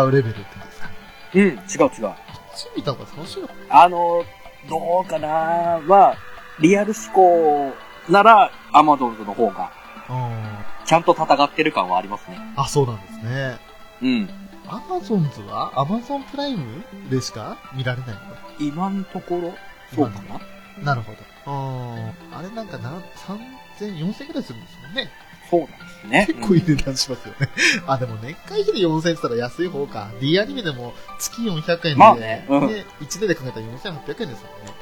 [0.00, 0.90] 違うレベルって感じですか？
[1.34, 2.14] うん、違う違う。
[2.14, 2.16] こ
[2.54, 4.24] っち見た方が楽しいのかあの、
[4.70, 5.80] どうかな？
[5.86, 6.16] まあ、
[6.60, 7.74] リアル志向
[8.08, 9.70] なら、アマゾンズの方が、
[10.08, 10.86] うん。
[10.86, 12.38] ちゃんと戦ってる感はありますね。
[12.56, 13.58] あ、そうなんですね。
[14.02, 14.30] うん。
[14.68, 15.72] アマゾンズは？
[15.76, 18.14] アマゾンプライムでしか見られないの？
[18.14, 18.26] か
[18.58, 19.54] 今のところ、
[19.94, 20.40] そうかな？
[20.84, 21.18] なるほど。
[21.52, 22.36] うん。
[22.36, 23.00] あれなんかな、
[23.78, 25.10] 3000、4000くらいするんですもんね。
[25.50, 26.26] そうなんですね。
[26.28, 27.48] 結構いい値段しますよね。
[27.86, 30.08] あ、でも年会費で4000って言ったら安い方か。
[30.20, 34.36] D アニメでも月400円で、まあねうんで1年で考えたら4800円ですもんね。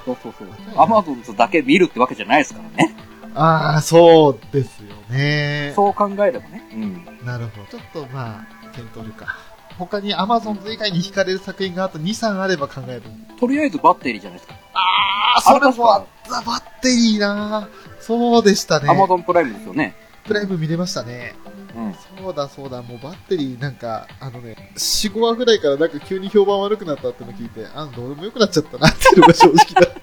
[0.05, 0.49] そうそうそう。
[0.77, 2.97] アマゾンズだけ見るってわけじゃないですからね。
[3.35, 5.73] ああ、そうですよね。
[5.75, 6.63] そう考えればね。
[6.73, 7.27] うん。
[7.27, 7.67] なるほど。
[7.67, 9.37] ちょっとまあ、検討力か。
[9.79, 13.03] 他に Amazon 以外に惹かれる作品があと2、3あれば考える。
[13.39, 14.55] とりあえずバッテリーじゃないですか。
[14.75, 17.69] ああ、それもあった、バッテリーな
[18.01, 18.89] そうでしたね。
[18.89, 19.97] アマゾンプライムですよね。
[20.25, 21.35] プライム見れましたね。
[21.77, 21.95] うん。
[22.19, 29.89] そうだそうだ、もうバッテリーなんか、あのね、4、5話ぐらいからなんか急に評判悪くなったっての聞いて、あ、どうでもよくなっちゃったなっていうのが正直だ。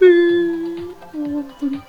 [0.00, 1.76] えー、もう本当に。
[1.76, 1.80] い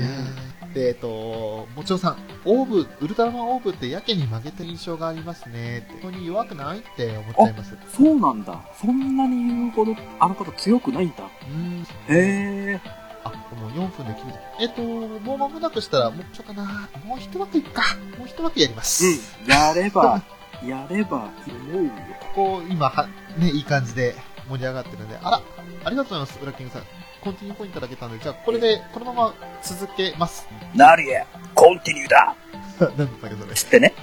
[0.00, 5.94] やーで、えっと、もちろさん、オーブ、ウルトラマンオーブってやけに曲げた印象がありますねって。
[5.94, 7.74] ここに弱くないって思っちゃいます。
[7.96, 8.60] そうなんだ。
[8.78, 11.24] そんなに言うほど、あの方強くないんだ。
[11.48, 11.82] うん。
[11.82, 13.05] へえ。
[13.32, 14.34] あ、もう4分で切る。
[14.60, 16.88] えっと、もう間もなくしたら、もうちょっとかな。
[17.04, 17.82] もう一枠いくか。
[18.18, 19.04] もう一枠やります。
[19.06, 19.50] うん。
[19.50, 20.22] やれば、
[20.64, 21.90] やれば、思うよ。
[22.34, 23.08] ここ、今は、
[23.38, 24.14] ね、いい感じで
[24.48, 25.42] 盛り上がってるんで、あら、
[25.84, 26.82] ありがとうございます、ウラキングさん。
[27.20, 30.46] コンティニューポイントだけたんで、じゃあ、これで、このまま続けます。
[30.74, 32.36] なりえ、コンティニューだ
[32.80, 33.54] なんだったっけ、それ。
[33.54, 33.94] つってね。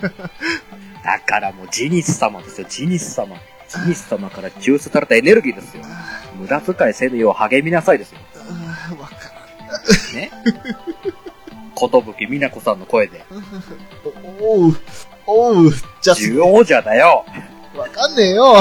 [1.04, 3.36] だからもうジニス様ですよ、ジニス様。
[3.68, 5.84] ジニス様から抽出されたエネルギーですよ。
[6.34, 8.18] 無駄遣いせぬよう励みなさいですよ。
[8.50, 9.14] あーわか
[10.14, 10.30] ね。
[11.74, 13.44] ことぶきみなこさんの声で、らん。
[14.40, 14.76] おおう、
[15.26, 15.72] おう、
[16.02, 17.24] じゃ十王者だよ
[17.74, 18.54] あ、わかんねえよ。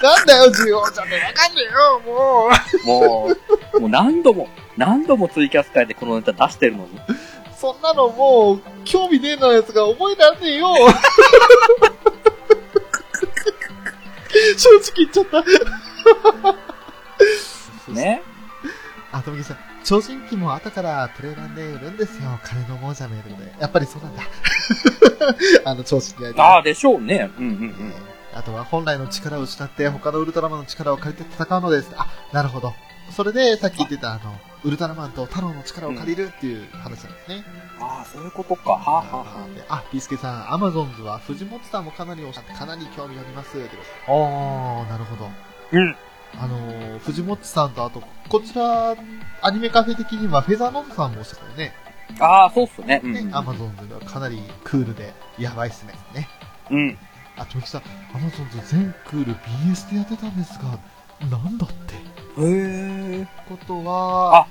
[0.00, 2.48] なんだよ、ジオちゃんってわかんねえよ、も
[2.84, 2.86] う。
[2.86, 3.28] も
[3.74, 6.90] う、もう何度も、何度もツイキャス会でこのネタ出してるのに。
[7.56, 10.68] そんなのもう、興味ねえのやつが覚えられねえよ。
[14.56, 16.63] 正直言っちゃった。
[17.94, 18.22] ね。
[19.12, 22.38] あ、とみきさん、超人機も後からプレイ版で売るんですよ。
[22.42, 23.54] 金の亡者名ということで。
[23.60, 24.22] やっぱりそうなんだ。
[25.70, 27.30] あの、超人機ああ、でしょうね。
[27.38, 27.94] うんうんうん。
[28.34, 31.92] あとは本来の力を失って他のウルトラマンの力を借りて戦うのです。
[31.96, 32.74] あ、なるほど。
[33.12, 34.20] それでさっき言ってたあの、
[34.64, 37.44] ウルトラマンと太郎の力を借りるっていう話なんですね。
[37.78, 38.72] ああ、そういうことか。
[38.72, 43.50] はあ、はあはあ、であ、ピースケさん、アマゾンズは藤本さんもかなりおっしゃって、かなり興味あります。
[43.58, 45.30] あー、なるほど。
[45.72, 45.96] うん。
[46.40, 48.96] あのー、藤本さんとあと、こちら、
[49.42, 51.72] アニメカフェ的にはフェザーノートさんもおっしゃったよね。
[52.18, 53.00] ああ、そうっすね。
[53.02, 55.94] うん、ね、アマゾンズではかなりクールで、やばいっすね。
[56.14, 56.28] ね。
[56.70, 56.98] うん。
[57.36, 57.82] あ、とみきさん、
[58.14, 60.78] アマゾンズ全クール BS でやってたんですが、
[61.28, 61.94] なんだって。
[61.94, 61.98] へ
[62.38, 63.28] え。
[63.48, 64.46] ことは、あ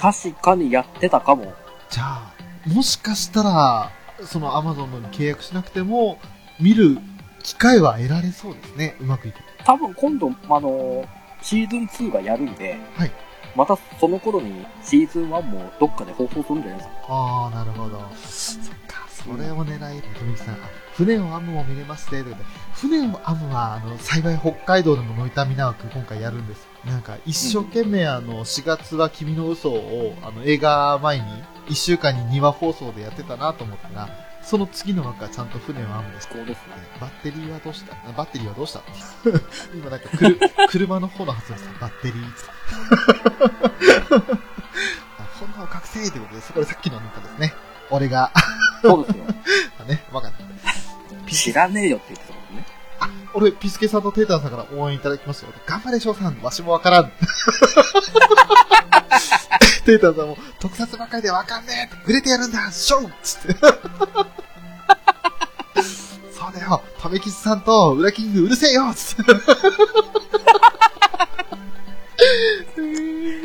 [0.00, 1.52] 確かにやってたかも。
[1.90, 2.32] じゃあ、
[2.66, 3.90] もしかしたら、
[4.24, 6.18] そのアマゾンのに契約しなくても、
[6.60, 6.98] 見る
[7.42, 8.96] 機会は得られそうですね。
[9.00, 9.46] うまくいけば。
[9.64, 11.17] 多分今度、あのー
[11.48, 13.10] シーズン2がやるんで、はい。
[13.56, 16.94] またその頃にシーズン1もどっかで放送するんじゃないですか。
[17.08, 17.98] ああ、なるほど。
[18.22, 20.58] そっか、それを狙い、とみきさん、あ
[20.92, 22.22] 船を編むも見れますね。
[22.22, 22.28] と
[22.74, 26.68] 船を編むは、あの、幸い北海道でもノイタミナーク今回やるんです。
[26.84, 31.24] なんか、一生懸命あの、4月は君の嘘を、あの、映画前に、
[31.68, 36.28] 1週間に2話放送でやってたなと思ったら、その次の枠はちゃんと船を編むんです。
[36.32, 36.72] そうですね。
[36.98, 37.94] バッテリーはどうした？
[38.12, 38.80] バッテリーはどうした？
[39.74, 40.40] 今なんかくる、
[40.70, 42.38] 車の方の発音ですバッテリーって。
[45.18, 47.52] あ炎を覚醒ということで、そこでさっきのネタですね。
[47.90, 48.32] 俺が、
[48.80, 49.24] そうです よ。
[49.86, 50.32] ね、わかっ
[51.26, 51.30] た。
[51.30, 52.66] 知らねえよって言ってたもんね。
[53.34, 55.52] 俺、ピスケさんとテーターさんから応援いただきますよ。
[55.66, 56.40] 頑張れ、翔さん。
[56.40, 57.12] わしもわからん。
[59.84, 63.54] テーターさんも、特撮ばっかりでわかんねえ触れてやるんだショーつって。
[66.58, 66.82] だよ。
[67.00, 69.32] とめきちさんと、ウラキングうるせえよつって。
[72.78, 73.38] えー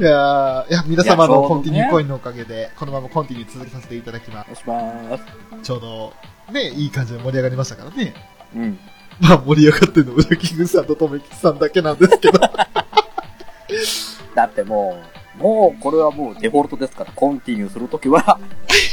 [0.00, 5.24] やーいや、皆様のコンティニューコインのおかげで、このままコンティニュー続けさせていただきまお願いします。
[5.24, 5.62] す。
[5.62, 6.12] ちょうど、
[6.52, 8.14] ね、いい感じで盛り上がりましたからね。
[8.54, 8.78] うん。
[9.20, 12.38] まあ、盛り上がってるの、ウラキングさんととめきさんだけなんですけど。
[14.34, 15.02] だっても
[15.38, 18.38] う、もう、これはもうデフォルトですから、コンティニューするときは、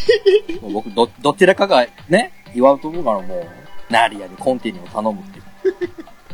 [0.62, 5.46] もう僕、ど、どちらかがね、言わんと思うからもう、ナリアにコンティニューを頼むっていう。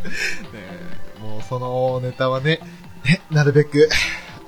[0.54, 2.60] ねもうそのネタはね、
[3.04, 3.90] ねなるべく、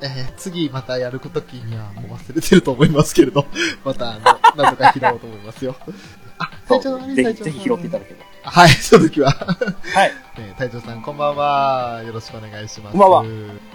[0.02, 3.46] えー次またやるときにはもう忘れてると思いますけれど、
[3.84, 4.14] またあ
[4.56, 5.76] の、なんとか拾おうと思いますよ。
[6.40, 8.52] あ、そ隊長のうぜひ、ぜひ拾っていただければ。
[8.52, 9.32] はい、その時は。
[9.32, 10.42] はい。
[10.42, 12.02] ね隊長さんこんばんは。
[12.06, 12.98] よろしくお願いします。
[12.98, 13.24] こんばんは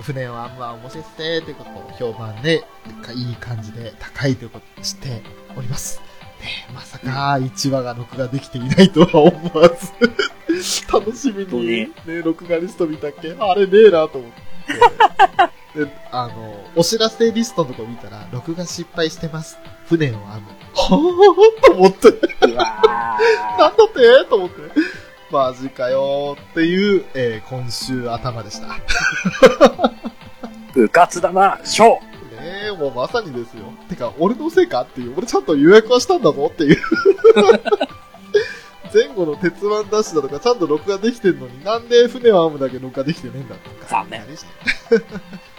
[0.03, 1.40] 船はあんま面白いっすね。
[1.42, 2.64] ということを評判で、
[3.14, 5.22] いい感じで高いということを知って
[5.57, 6.03] おります。
[6.41, 7.07] ね まさか
[7.41, 9.93] 1話が録画できていないとは思わず、
[10.93, 13.34] 楽しみに、ね、録画リスト見たっけ？
[13.39, 14.30] あれねえなと思っ
[15.74, 15.84] て。
[15.84, 19.59] で、あの、お知らせリストのとこ見たら、録画失敗してます。
[19.89, 20.26] 船を編む。
[20.74, 22.11] はぁーと思って。
[22.47, 24.24] なんだって？
[24.28, 24.55] と思って。
[25.30, 28.68] マジかよーっていう、えー今週頭でした。
[28.68, 30.82] ねー。
[30.84, 32.07] うかつだな、ショー
[32.49, 33.72] え、もうまさにですよ。
[33.88, 36.76] てか、俺のせいかっていう、俺ちゃんと予約はしたんだぞっていう。
[38.92, 43.86] 前後の鉄腕ダッシュだとかちゃんと録画できてんのになんで船を編むだけ録画できてねえんだとか。
[43.86, 44.22] 残念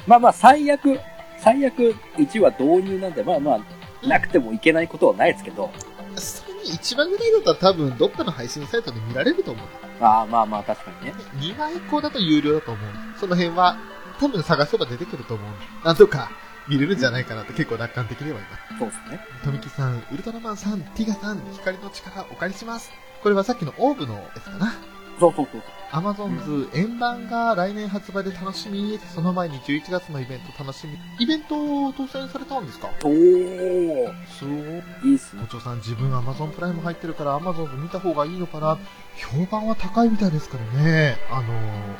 [0.08, 1.00] まあまあ、最悪、
[1.38, 5.70] 最悪、1話導入なんで、まあまあ、なくてもいけないことはないですけど、
[6.16, 9.68] それに1話ぐらいだったら多分どっかの配信サイトで見られると思う。
[10.02, 11.14] ああまあまあ、確かにね。
[11.36, 12.92] 2話以降だと有料だと思う。
[13.20, 13.78] その辺は
[14.20, 15.86] 多分探せば出てくると思う。
[15.86, 16.32] なんとか
[16.70, 18.80] 見れるんじゃないかなって結構楽観的にはいます。
[18.80, 19.20] そうですね。
[19.44, 22.92] 富木さん、ウルトラマンさん、ティガさん、光の力お借りします。
[23.24, 24.74] これはさっきのオーブのやつかな。
[25.20, 25.62] そうそうそう
[25.92, 28.98] アマゾンズ円盤が来年発売で楽しみ。
[29.14, 30.98] その前に11月のイベント楽しみ。
[31.20, 32.90] イベント当選されたんですか？
[33.02, 33.12] そう。
[33.12, 35.12] おー、すごい。
[35.12, 35.58] いいっすね校。
[35.58, 38.78] 長さん、自分アマゾンプライム入ってるからアマゾンズ見た方がいいのかな。
[39.18, 41.18] 評判は高いみたいですからね。
[41.32, 41.54] あの、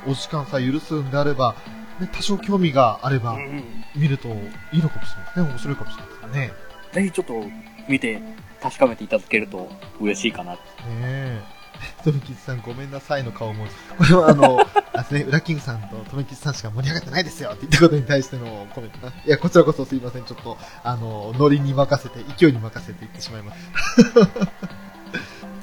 [0.08, 1.56] お時間さえ許すんであれば、
[2.00, 3.64] ね、多少興味があればうん
[3.96, 4.30] 見ると
[4.72, 5.50] いいのかもしれないですね。
[5.50, 6.54] 面白いかもしれないですね。
[6.92, 7.44] ぜひちょっと
[7.88, 8.22] 見て
[8.62, 9.70] 確かめていただけると
[10.00, 10.54] 嬉しいかな。
[10.54, 10.60] ね
[11.02, 11.60] え。
[12.04, 13.74] とめきちさんごめんなさいの顔文字。
[13.98, 14.60] これはあの、
[14.94, 19.14] あすね、ウラキングさんととめきちさんしか盛り上がってないですよって言ったことに対してのコメントな。
[19.14, 20.26] いや、こちらこそすいません。
[20.26, 23.60] ちょっと、あの、ノリに任せて、勢いに任せて言ってしまいます。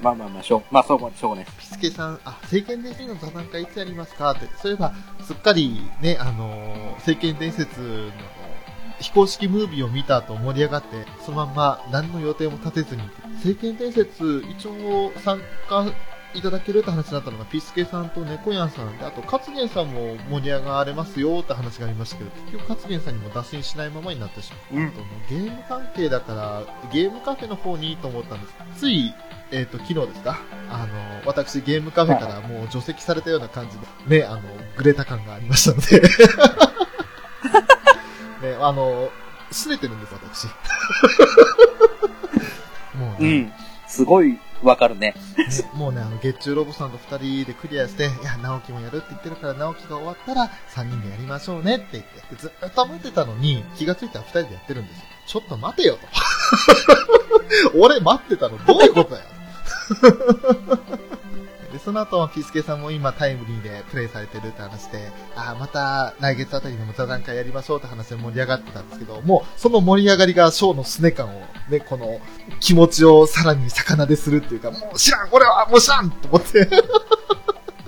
[0.03, 1.59] まあまあまあ、しょう、まあそう、しょうがないです。
[1.59, 4.49] ピスケさん、あ、聖剣伝説の座談会いつやりますかって。
[4.61, 4.93] そういえば、
[5.23, 8.11] すっかりね、あの、聖剣伝説の
[8.99, 13.03] 非公式ムービーを見た後盛り上がって、そのまんま何の予定も立てずに、
[13.43, 15.87] 聖剣伝説一応参加
[16.35, 24.83] いただけるって話になったのが、ピスケさんと猫やんさんで、あと、勝元さんも盛り上がれますよって話がありましたけど、結局勝元さんにも脱線しないままになってしまう。
[24.83, 24.93] うん
[25.29, 28.55] ゲーム関係だから、ゲームカフェの方にいいと思ったんです。
[28.77, 29.13] つい、
[29.53, 30.39] えっ、と、昨日ですか？
[30.69, 33.79] あの、私ゲームカフェからもう除籍されたような感じ
[34.09, 34.43] で、ね、あの、
[34.77, 36.01] グレタ感がありましたので、
[38.43, 39.11] ね、あの、
[39.53, 40.47] 拗ねてるんです、私。
[42.99, 43.53] もうね、うん。
[43.87, 45.15] すごいわかるね。
[45.37, 55.05] ねもうね、あの、月中ロボさんと二人でクリアして、いや、直樹もやるって言ってるから、直樹が終わったら、三人でやりましょうねって言って、ずっと待ってたのに、気がついたら二人でやってるんですよ。
[55.27, 56.01] ちょっと待てよと。
[57.79, 59.27] 俺待ってたのどういうことだよ。
[61.73, 72.21] で、その後はピスケさんも今タイムリーでプレイされてるって話で、ああ、また来月あたりでも座談会やりましょうって話で盛り上がってたんですけど、もうその盛り上がりがショーのスネ感を、ね、この
[72.61, 76.65] 気持ちをさらに魚でするっていうか、もう知らん俺はもう知らんと思って。
[76.65, 76.71] ね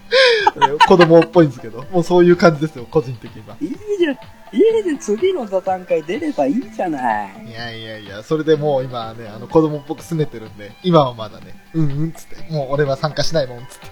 [0.86, 3.56] 子供っぽいんですけど、もうそういう感じですよ、個人的には。
[3.60, 4.18] いいじゃん。
[4.52, 4.98] いいじゃん。
[4.98, 7.46] 次の座談会出ればいいじゃない？
[7.48, 13.86] いやいやいや、それでもう今はね、あの子供っぽく拗ねてるんで、今はまだね、うんうんっつって、もう俺は参加しないもんっつって。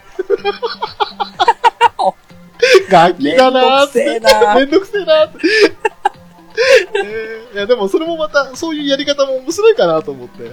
[2.91, 4.05] ガキだなーって。
[4.05, 5.39] めんどくせえなめんどくせえなーって。
[6.95, 10.53] えーいや、でもそれもまた、そういうやり方も面白いかなと思って。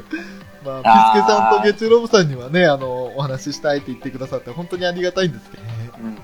[0.66, 5.70] まあ、ピスケさんとゲチュロブさんにはね、あの、お話ししたいって言ってくださって、本当にありがたいんですけどね。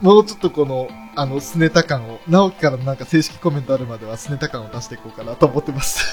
[0.01, 0.07] うん。
[0.07, 0.87] もうちょっとこの、
[1.19, 6.05] あの、スネタ感を、直樹からのなんか正式コメントあるまではスネタ感を出していこうかなと思ってます。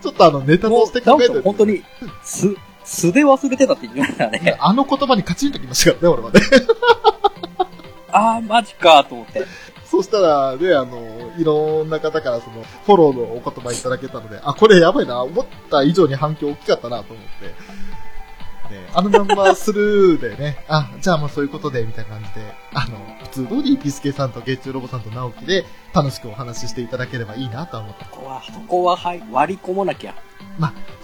[0.00, 1.82] ちょっとあの、ネタとして考えて本当に、
[2.22, 4.56] 素、素で忘れてたって言いましたね。
[4.60, 6.40] あの言葉にカチンときましたからね、俺はね。
[8.12, 9.44] あー、マジかと思って。
[9.84, 17.69] そしたら、ね、あの、いろんな方からその、フォローのお言葉いただけたので、あ、これやばいな、思った以上に反響大きかったなと思って。
[18.90, 22.40] で、あのまんまスルーでね、あ、じゃあもうそういうことで、みたいな感じで、
[22.74, 25.64] あの、普通通りピスケさんと月中ロボさんと直樹で
[25.94, 28.04] 楽しくお話ししていただければいいなとは思って。
[28.10, 30.14] ここは、そこは、はい、割り込まなきゃ。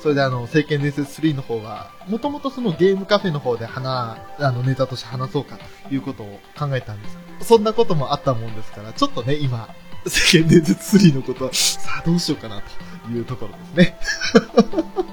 [0.03, 5.57] それであの、聖剣伝説3の方は、もともとそのゲームカフェの方で話、あの、ネタとして話そうか
[5.89, 7.19] ということを考えたんです。
[7.49, 9.69] そんなこともあったもんですから、ちょっとね、今、
[10.07, 12.63] 聖剣伝説3のことは、さあどうしようかな
[13.07, 13.99] というところですね。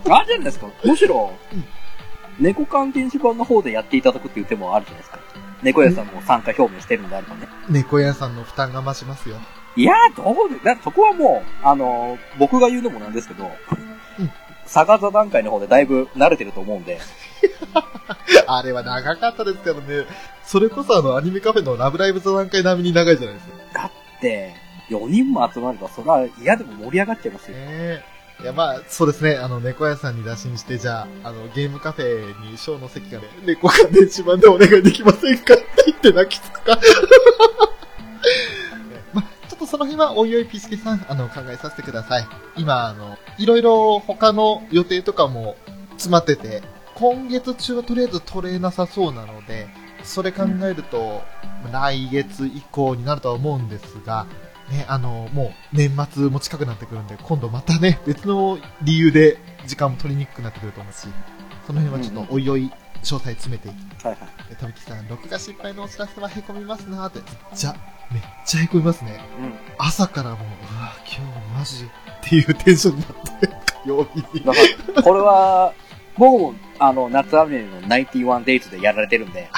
[0.10, 0.68] あるじゃないですか？
[0.84, 1.66] むしろ、うん
[2.40, 5.20] 猫缶電子版の方でやっていただくっていう手もあるじゃないですか。
[5.62, 7.48] 猫屋さんも参加表明してるんであればね。
[7.70, 9.38] 猫屋さんの負担が増しますよ。
[9.76, 14.30] いやー、どうで、だそこはもう、あのー僕が言うのもなんですけど、うん
[14.66, 17.00] サガ座段階の方でだいぶ慣れてると思うんで、
[18.48, 20.06] あれは長かったですけどね。
[20.46, 23.54] それこそあの、アニメカフェのラブライブ座談会並みに長いじゃないですか。
[23.74, 24.56] だって、
[24.90, 27.58] 4人も集まれば、それは嫌でも盛り上がっちゃいますよ。
[27.58, 28.04] ね
[28.44, 29.38] いや、まあ、そうですね。
[29.38, 36.78] あの、猫屋さんに打診して、じゃあ、あの、ゲームカフェにショーの席がね、猫が電子版でお願いできませんかって言って泣きつくか。
[39.14, 42.28] まあ、ちょっとその辺はおいおいピスケさん、あの、考えさせてください。
[42.58, 45.56] 今、あの、いろいろ他の予定とかも
[45.92, 46.64] 詰まってて、
[46.96, 49.70] 今月中はとりあえず取れなさそうなので、
[50.04, 51.22] それ考えると、
[51.72, 54.26] 来月以降になるとは思うんですが、
[54.70, 59.38] ね、あの、もう年末も近くなってくるんで、今度またね、別の理由で
[59.68, 61.08] 時間も取りにくくなってくると思うし、
[61.68, 62.72] その辺はちょっとおいおい
[63.04, 64.50] 詳細詰めていき、はいはい。
[64.50, 67.76] で富木さん、録画失敗のお知らせは凹みますなーって、めっちゃ、
[68.12, 69.20] めっちゃ凹みますね。
[69.40, 69.54] うん。
[69.78, 70.42] 朝からもう、う
[70.82, 71.88] わ今日マジっ
[72.30, 73.50] ていうテンションになって、
[73.84, 75.04] 火 曜日に。
[75.04, 75.74] これは、
[76.18, 79.50] 僕も、あの、夏アニメの91デイズでやられてるんで、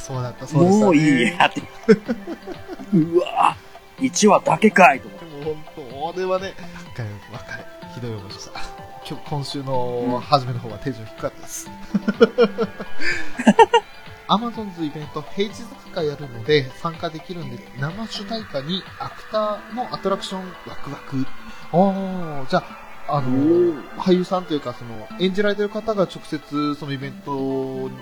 [0.00, 0.84] そうだった、そうでした、ね。
[0.84, 1.62] もういいやって。
[2.92, 5.24] うわぁ、1話だけかいと思って。
[5.24, 6.52] もう本当、俺はね、わ
[6.94, 7.64] かる、わかる。
[7.94, 8.60] ひどい思いした。
[9.08, 11.70] 今日、今週の初めの方はテンション低かったです。
[14.26, 21.26] アマゾンズイベント平日使いやるので参加できるんで、生主題歌にアクターのアトラクションワクワク。
[21.72, 22.64] ああ、じゃ
[23.06, 23.28] あ、あの、
[23.98, 27.92] 俳優さんというか、その、演じられてる方が直接そのイベントに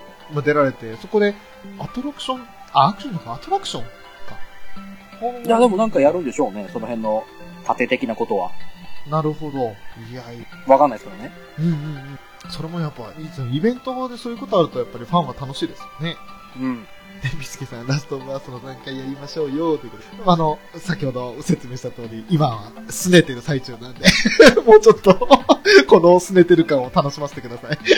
[0.44, 1.34] 出られて、そこで
[1.80, 4.01] アトラクション、あ、アクションか、アトラクションか。
[5.44, 7.24] いや、でもなんかやるんでしょうね、その辺の
[7.64, 8.50] 盾的なことは。
[9.08, 9.74] なるほど。
[10.10, 10.22] いや、
[10.66, 11.32] わかんないですけどね。
[11.58, 12.18] うんうんうん。
[12.50, 13.46] それもやっぱいいですよ。
[13.46, 16.16] イベントでそういうことあるとやっぱりファンは楽しいですよね。
[16.56, 16.86] うん。
[17.22, 20.08] で、ビスケさん、ラストバースの段階やりましょうよ、ということで。
[20.26, 24.04] あの、先ほど説明した通り、今は拗ねてる最中なんで、
[24.66, 27.78] もうちょっと、この拗ねてる感を楽しませてください。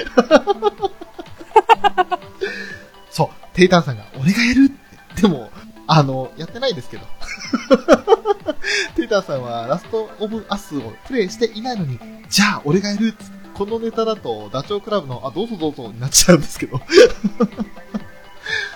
[3.10, 4.68] そう、テイタンさんが、俺がやるっ
[5.16, 5.22] て。
[5.22, 5.50] でも、
[5.86, 7.06] あの、やってないですけど。
[8.96, 11.98] テイタンさんはラストオブアスをプレイしていないのに、
[12.28, 13.14] じゃあ俺がやる
[13.54, 16.80] このネタだと、ダチョウ倶楽部の、あ、どうぞどうぞになっちゃうんですけど。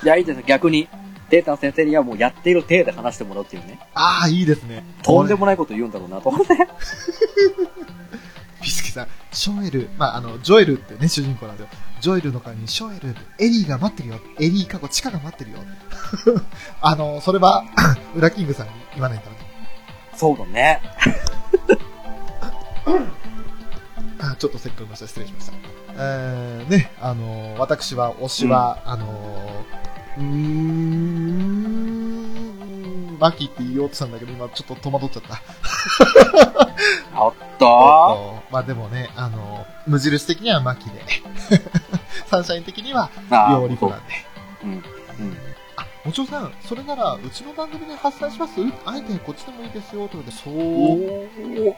[0.04, 0.88] いや、いいです逆に、
[1.30, 3.80] データの先生にはもうやっている体で話してもらうっていうね。
[3.94, 4.84] ああ、いいですね。
[5.02, 6.56] とんでもないこと言うんだろうなと思って。
[8.62, 11.78] ビスケさん、ショエル、まあ、あの、ジョエルってね、主人公なんですよ。
[12.00, 14.20] ジョエルの代わりにショエル、エリーが待ってるよ。
[14.38, 15.58] エリー過去、チカが待ってるよ。
[16.80, 17.64] あの、それは、
[18.14, 19.38] ウラキングさんに言わないからね。
[20.14, 20.80] そうだね。
[24.20, 25.06] あちょっとせっかくました。
[25.06, 25.52] 失礼しました。
[25.94, 29.64] えー、ね、あの、私は、推しは、あの、
[30.16, 31.88] うーん、
[33.18, 35.40] マキって言おうとしたんだけど、今ちょっと戸惑っちゃった。
[37.20, 41.02] おっとまあでもね、あの、無印的にはマキで、
[42.26, 44.04] サンシャイン的には、あヨーリコなんで。
[44.64, 44.70] うん。
[44.70, 44.82] うん。
[45.76, 48.54] あ、もちろさん、それなら、うちの番組で発散します？
[48.84, 50.50] あえてこっちでもいいですよ、ということで、そ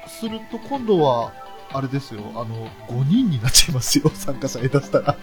[0.07, 1.33] うすると今度は、
[1.73, 5.17] あれですよ、あの、5人になっちゃいますよ、 参加者下手したら。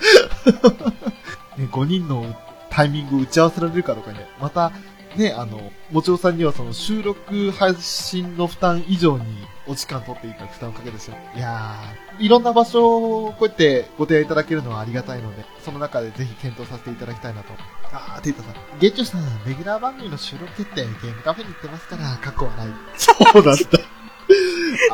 [1.58, 2.26] ね、5人の
[2.70, 4.72] タイミングを打ち合わせられるかどうかね、また、
[5.16, 9.26] ね、あの、もちろさんにはその収録配信の負担以上に
[9.66, 11.16] お時間取っていた負担をかけるんですよ。
[11.36, 17.53] いやー、いろんな場所をこうやってご提案いただけるのはありがたいので、その中でぜひ検討させていただきたいなと。
[17.91, 18.53] あー、テイタさん。
[18.80, 22.68] ゲッチュさん、レギュラー番組の収録決定、ゲームカフェに行ってますから、過去はない。
[22.97, 23.51] そうなんだ。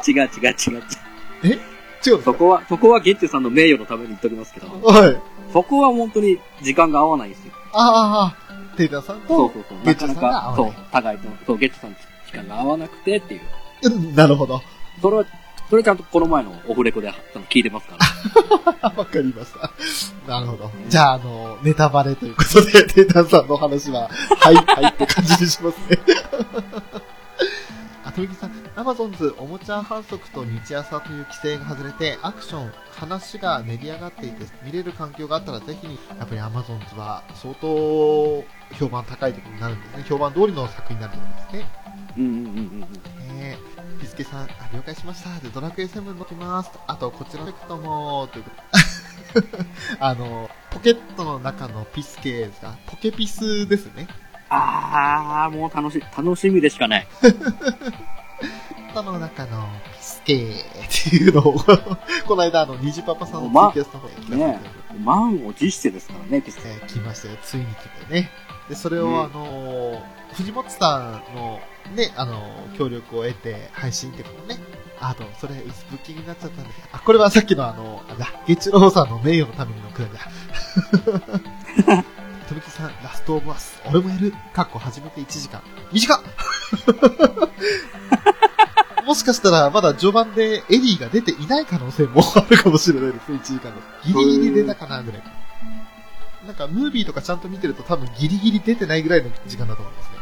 [0.07, 0.83] 違う違う違う
[1.43, 1.59] 違う。
[2.05, 5.21] 違うそこは、そこはゲッチュさんの名誉のために言っときますけど、はい。
[5.53, 7.53] そこは本当に時間が合わないんですよ。
[7.71, 8.42] ああ、
[8.73, 9.77] テイタさんと、そうそうそう。
[9.85, 13.41] ゲッチュさんが合わないそう、互いと、そう、ゲッチュさんと時間が合わなくてっていう。
[13.83, 14.61] うんなるほど。
[15.01, 15.25] それは、
[15.69, 17.11] それちゃんとこの前のオフレコで
[17.49, 17.97] 聞いてますか
[18.81, 18.89] ら。
[18.95, 19.71] わかりました。
[20.27, 20.71] なるほど。
[20.87, 24.09] じゃあ、あの、ネタバレということで、テータンさんの話は、
[24.39, 25.99] はい、はいって感じにしますね。
[28.13, 38.43] あ、富木さん、アマゾンズおもちゃ反則と日朝という規制が外れて、アクション、話が練り上がっていて、見れる環境があったらぜひ、やっぱりアマゾンズは相当
[38.77, 40.03] 評判高いところになるんですね。
[40.07, 41.71] 評判通りの作品になるんですね。
[42.17, 42.79] うんうんうんうん。
[42.81, 42.87] ね
[43.41, 43.57] え、
[43.99, 45.39] ピスケさん、あ了解しました。
[45.39, 46.71] で、ドラクエ7乗きます。
[46.87, 48.51] あと、こちらのエフェクトも、というこ
[49.33, 49.57] とで
[49.99, 54.07] あの、ポケットの中のピスケですかポケピスですね。
[54.55, 57.07] あー、もう楽し、楽しみでしかない。
[57.21, 61.53] ポケットの中のピスケっていうのを、
[62.27, 64.69] この間、あの、ニジパパさんのツイキャスの方で聞かせていただいて、
[65.03, 66.69] 満を持してですからね、ピスケ。
[66.69, 67.37] えー来ましたよ。
[67.43, 67.67] ついに来
[68.07, 68.29] てね。
[68.69, 69.99] で、それを、うんあのー
[70.33, 71.59] 藤本さんの
[71.95, 74.59] ね、あのー協力を得て配信ってことね。
[74.99, 75.61] あと、それ、ブ
[75.97, 76.69] ッキングになっちゃったんで。
[76.91, 82.03] あ、これはさっきのあの、あれだ、ゲチローさんの名誉のためにのくだりだ。
[82.47, 82.91] とびきさん、
[83.23, 83.81] ラストオブアス。
[83.85, 84.33] 俺もやる。
[84.53, 85.63] かっこ始めて1時間。
[85.93, 86.19] 短っ
[89.07, 93.75] もしかしたら、まだ序盤でエリーが出ていない可能性もあるかもしれないですね、1時間の。
[94.03, 95.23] ギリギリ出たかな、ぐらい。
[96.45, 100.17] なんか、ムービーとかちゃんと見てると多分ギリギリ出てないぐらいの時間だと思いますね。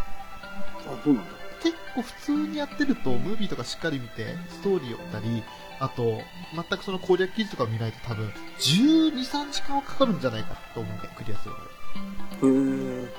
[0.77, 1.31] あ、そうなんだ。
[1.63, 5.43] 結構普通にやってると、ムービーとかしっかり見て、ストーリーを見たり、
[5.79, 6.21] あと、
[6.53, 11.80] 全くその攻略記事とかを見ないと多分、12、3時間はかかるんじゃないかと思うんで、クリアするのに。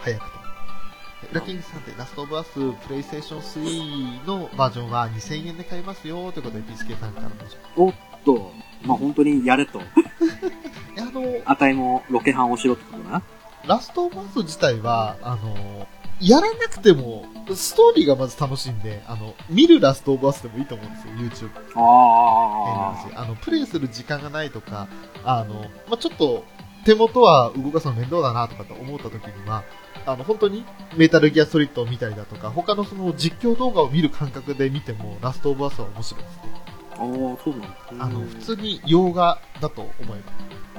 [0.03, 0.43] 早くて
[1.33, 7.35] ラキングさんってラストオブアスプレイステーション3のバージョンは2000円で買えますよということで、ピスケさんからの
[7.77, 7.95] おっ
[8.25, 8.53] と、
[8.85, 9.81] まあ本当にやれと。
[9.81, 9.83] い
[10.97, 13.23] やあの、あたいもロケハンをしろってことな。
[13.67, 15.87] ラストオブアス自体は、あの、
[16.21, 21.51] やらなくても、ストーリーがまず楽しいんで、あの、見るラストオブアスでもいいと思うんですよ、YouTube。
[21.77, 23.17] あ話。
[23.17, 24.89] あの、プレイする時間がないとか、
[25.25, 26.45] あの、まあ、ちょっと、
[26.85, 29.65] 手元は動かすの面倒だなとかと思った時には、
[30.07, 30.65] あの、本当に
[30.97, 36.43] メタルギアソリッドを見たりだとか、他のその実況動画を見る感覚で見ても、ラストオブアスは面白いですね。
[36.93, 37.77] あ、ああ、そうなんだ。
[37.99, 40.21] あの、普通に洋画だと思え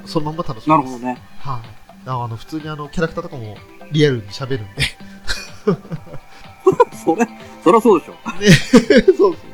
[0.01, 0.91] ば、そのまんま楽しめます。
[0.91, 1.21] なるほどね。
[1.39, 1.61] はい、
[2.05, 3.55] あの、普通にあの、キャラクターとかも
[3.91, 4.83] リアルに喋るんで。
[7.03, 7.27] それ、
[7.63, 8.13] そりゃそうでしょ。
[8.39, 9.29] ね、そうそうそう。
[9.29, 9.52] あとは、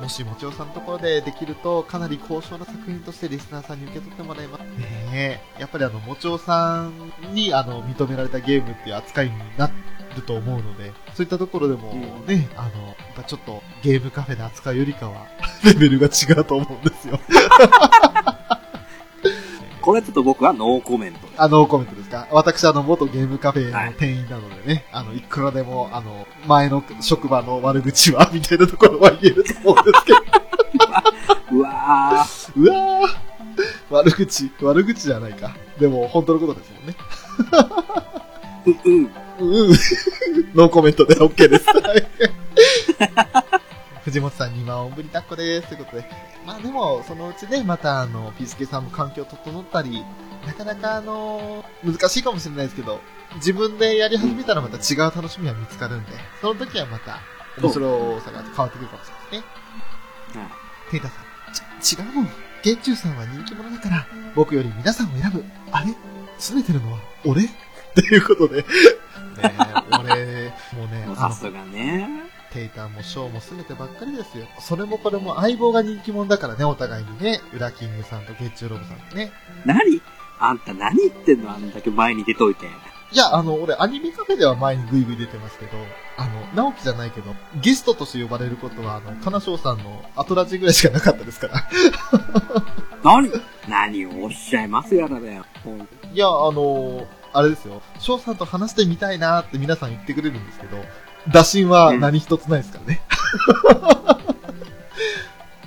[0.00, 4.60] もしもちおさんのところでできると、かなり高尚な作品としてリスナーさんに受け取ってもらえます。
[4.62, 5.60] ねえ。
[5.60, 9.70] やっぱりあの、もちおさんに、あの、認められたゲームっていう扱いにな
[10.16, 15.26] ると思うので、そういったところでもうんね、あの、やっぱちょっとゲームカフェで扱うよりかは、
[15.64, 17.20] レベルが違うと思うんですよ。
[19.90, 21.18] これちょっと僕はノーコメント。
[21.36, 22.28] あの、コメントですか？
[22.30, 30.18] 私、あの、元ゲームカフェの店員なのでね、あの、いくらでも、あの、前の職場の悪口は、みたいなところは言えると思うんですけど。
[31.58, 32.52] うわー。
[32.54, 33.30] うわー
[33.90, 35.56] 悪口、悪口じゃないか。
[35.80, 36.94] でも、本当のことですもんね。
[38.66, 38.94] う、うん。
[39.40, 39.74] うん。
[40.54, 41.66] ノーコメントで OK です。
[41.66, 42.06] はい
[44.04, 45.68] 藤本さん2万おんぶり抱っこです。
[45.68, 46.29] ということで。
[46.46, 50.04] まあでも、そのうちね、またあの、ピースケさんも環境整ったり、
[50.46, 53.00] なかなかあの、難しいかもしれないですけど、
[53.36, 57.20] 自分でやり始めたらまた違う楽しみが見つかるんで、その時はまた、
[57.60, 59.48] 面白さが変わってくるかもしれないで
[60.32, 60.48] すね。
[60.90, 62.28] テイタさん、ち、違うもん。
[62.62, 65.44] ゲッチューさんは人気者だから、僕より皆さんを選ぶ。
[65.72, 65.94] あれ？
[66.38, 67.44] 拗ねてるのは、俺？
[67.44, 67.48] っ
[67.94, 68.62] ていうことで。
[68.62, 68.64] ね
[69.42, 69.52] え、
[69.90, 72.29] 俺、 もうね、さすがね。
[72.52, 74.46] テイタもショーも拗ねてばっかりですよ。
[74.58, 77.40] それもこれも相棒が人気者だからね、お互いにね。
[77.54, 79.32] ウラキングさんとゲッチューロブさんね。
[79.64, 80.00] 何？
[80.38, 82.66] あんた何言ってんのあんだけ前に出といて。
[83.12, 85.72] いや、あの、俺、アニメカフェでは前にグイグイ出てますけど、
[86.16, 91.68] あの、直樹じゃないけど、ゲストとして呼ばれることは、あの、金賞さんの後ラジぐらいしかなかったですから。
[93.02, 93.30] 何？
[93.68, 95.44] 何をおっしゃいますやらだよ。
[96.12, 97.82] いや、あのあれですよ。
[97.98, 100.76] 翔さんと話してみたいなって皆さん言ってくれるんですけど、
[101.28, 103.00] 打診は何一つないですからね。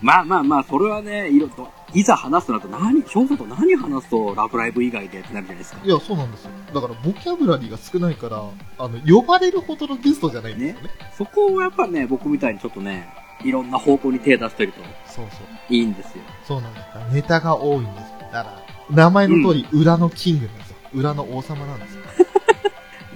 [0.01, 5.80] まあまあまあ、それはね、いろと、いざ話すとなると何、翔さんと何話すとラブライブ以外でってなるじゃないですか。
[5.82, 6.49] いや、そうなんですよ。
[6.74, 8.43] だから、ボキャブラリーが少ないから、
[8.80, 10.89] あの、呼ばれるほどのゲストじゃないんですよね。
[11.18, 13.08] そこをやっぱね、僕みたいにちょっとね、
[13.45, 15.74] いろんな方向に手出してるとそうそう。
[15.74, 16.24] いいんですよ。
[16.45, 18.08] そうなんですネタが多いんですよ。
[18.34, 20.76] だから、名前の通り、裏のキングなんですよ。
[20.93, 22.01] 裏の王様なんですよ。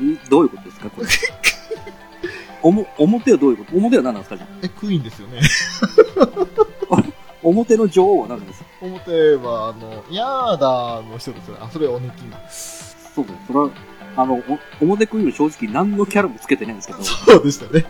[0.05, 1.07] ん どういうことですかこれ？
[2.63, 3.77] おも、表はどういうこと？
[3.77, 4.49] 表は何なんですかじゃあ？
[4.63, 5.39] え、クイーンですよね。
[7.43, 8.67] 表の女王は何なんですか？
[8.81, 11.61] 表は、あの、ヤーダーの人ですよね。
[11.63, 12.35] あ、それはオネキング。
[12.49, 13.39] そうだよ。
[13.47, 13.69] それは、
[14.15, 14.41] あの、
[14.81, 17.85] お表クイーンの正直何のキャラもつけてないんですけど、そうでしたね。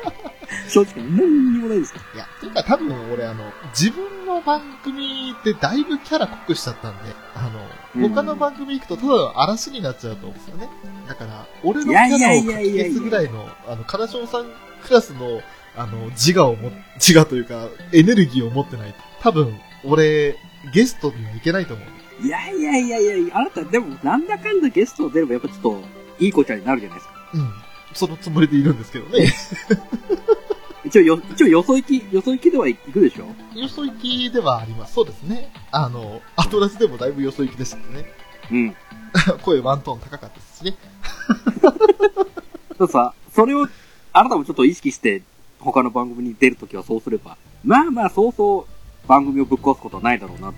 [0.68, 2.00] 正直何にもないですよ。
[2.14, 3.44] いや、ていうか多分俺あの、
[3.78, 7.60] 自分の番組でだいぶキャラ濃くしちゃったんで、あうんの、
[7.94, 10.68] 他の番組行くとただの嵐になっちゃうと思うんですよね。
[11.08, 14.46] だから、俺のキャラを消すぐらいの、あの、金賞さん
[14.82, 15.40] クラスの
[15.76, 18.94] あの、自我をも、自我というか、エネルギーを持ってない。
[19.20, 20.36] 多分、俺、
[20.72, 22.26] ゲストにはいけないと思う。
[22.26, 25.82] いやいやいやいや、あなた、でも、なんだかんだゲスト出ればやっぱちょっと、
[26.20, 27.14] いい子ちゃんになるじゃないですか。
[27.34, 27.52] うん。
[27.92, 29.32] そのつもりでいるんですけどね。
[30.84, 33.26] 一応よ、一応よそ行き、よそ行きでは行くでしょ？
[33.58, 34.94] よそ行きではあります。
[34.94, 35.50] そうですね。
[35.70, 38.06] あの、アトラスでもだいぶよそ行きでしたね。
[38.50, 38.76] うん。
[39.42, 40.74] 声ワントーン高かったですしね。
[42.78, 43.66] たださ、それを、
[44.12, 45.22] あなたもちょっと意識して、
[45.60, 48.66] 他の番組に出るときはそうすれば、まあまあ、そうそ
[49.04, 50.56] う、番組をぶっ壊すことはないだろうなと。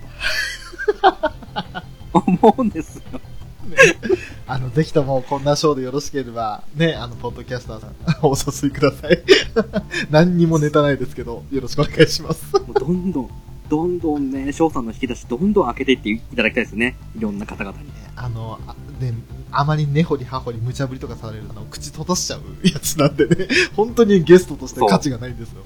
[2.13, 3.19] 思うんですよ。
[4.47, 7.93] あの、ぜひともこんなショーでよろしければ、ね、あの、ポッドキャスターさん、
[8.23, 9.23] お誘いください。
[10.09, 12.53] 何にもネタないですけど、よろしくお願いします。
[12.53, 13.29] もうどんどん、
[13.69, 16.95] どんどんね、翔さんの引き出し、どんどん開けていっていただきたいですね。
[17.17, 17.89] いろんな方々に。
[18.15, 19.13] あの、あで、
[19.51, 25.63] あまり根掘り葉掘り無茶ぶりとかされるの、口閉ざしちゃうやつなんでね、本当にゲストとして価値がないんですよ。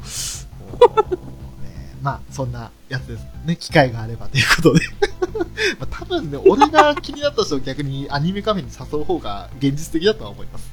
[2.02, 3.28] まあ、そんなやつです。
[3.46, 4.82] ね、機会があればということで。
[5.80, 10.72] まあ、多分ね、俺が気になった人を逆にアニメカフェに誘う方が現実的だとは思います。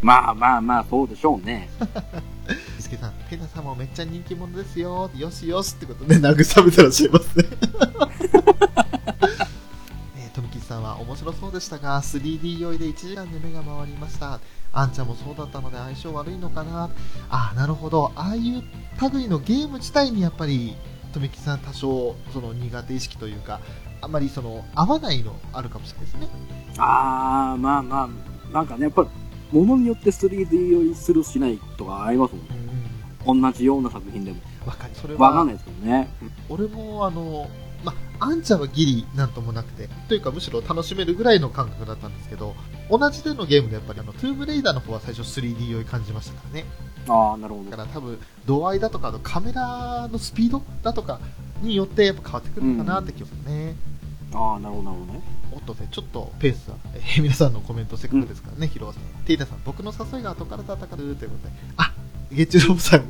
[0.00, 1.68] まあまあまあ、そうでしょうね。
[2.76, 5.10] ビスケさん、テナさんもめっちゃ人気者ですよ。
[5.14, 7.44] よしよしってことで慰めてらっしゃいますね。
[10.16, 14.40] ね富吉さんは面白そうでしたが、3D 酔いで1時間で目が回りました。
[14.72, 16.90] あんちゃんもそうだったので相性悪いのかな。
[17.28, 18.12] ああ、なるほど。
[18.14, 18.62] ああいう
[19.12, 20.76] 類のゲーム自体にやっぱり、
[21.12, 23.60] 富吉さん多少、その苦手意識というか、
[24.00, 26.28] あんまりその、合わないのあるかもしれないですね。
[26.78, 28.08] あー、まあま
[28.50, 29.06] あ、なんかね、やっぱ、
[29.52, 32.48] ものによって 3D 酔いするしないとかありますもんね。
[33.24, 33.42] うんうん。
[33.42, 34.38] 同じような作品でも。
[34.64, 34.94] わかる。
[34.94, 36.08] それは、わかんないですけどね。
[36.48, 37.59] 俺もあの、ま
[38.20, 42.54] あ、あんちゃんはギリなんともなくて、というかむしろ楽しめるぐらいの感覚だったんですけど、
[42.90, 46.64] 同じでのゲームでやっぱりあの、トゥームレイダーの方は最初 3D 酔い感じましたからね。
[47.08, 47.70] ああ、なるほど。
[47.70, 51.20] だから多分、度合いだとか、カメラのスピードだとか
[51.62, 53.76] によってやっぱ変わってくるのかなって気がするね。
[54.32, 55.22] ああ、なるほど、なるほどね。
[55.52, 59.02] おっとね、ちょっとペースは、えー皆さんのコメントせっかくですからね、ヒロさん。
[59.24, 61.30] テイタさん、僕の誘いが後から戦うということで、
[61.76, 61.92] あ、
[62.30, 63.06] ゲッチュロボさんに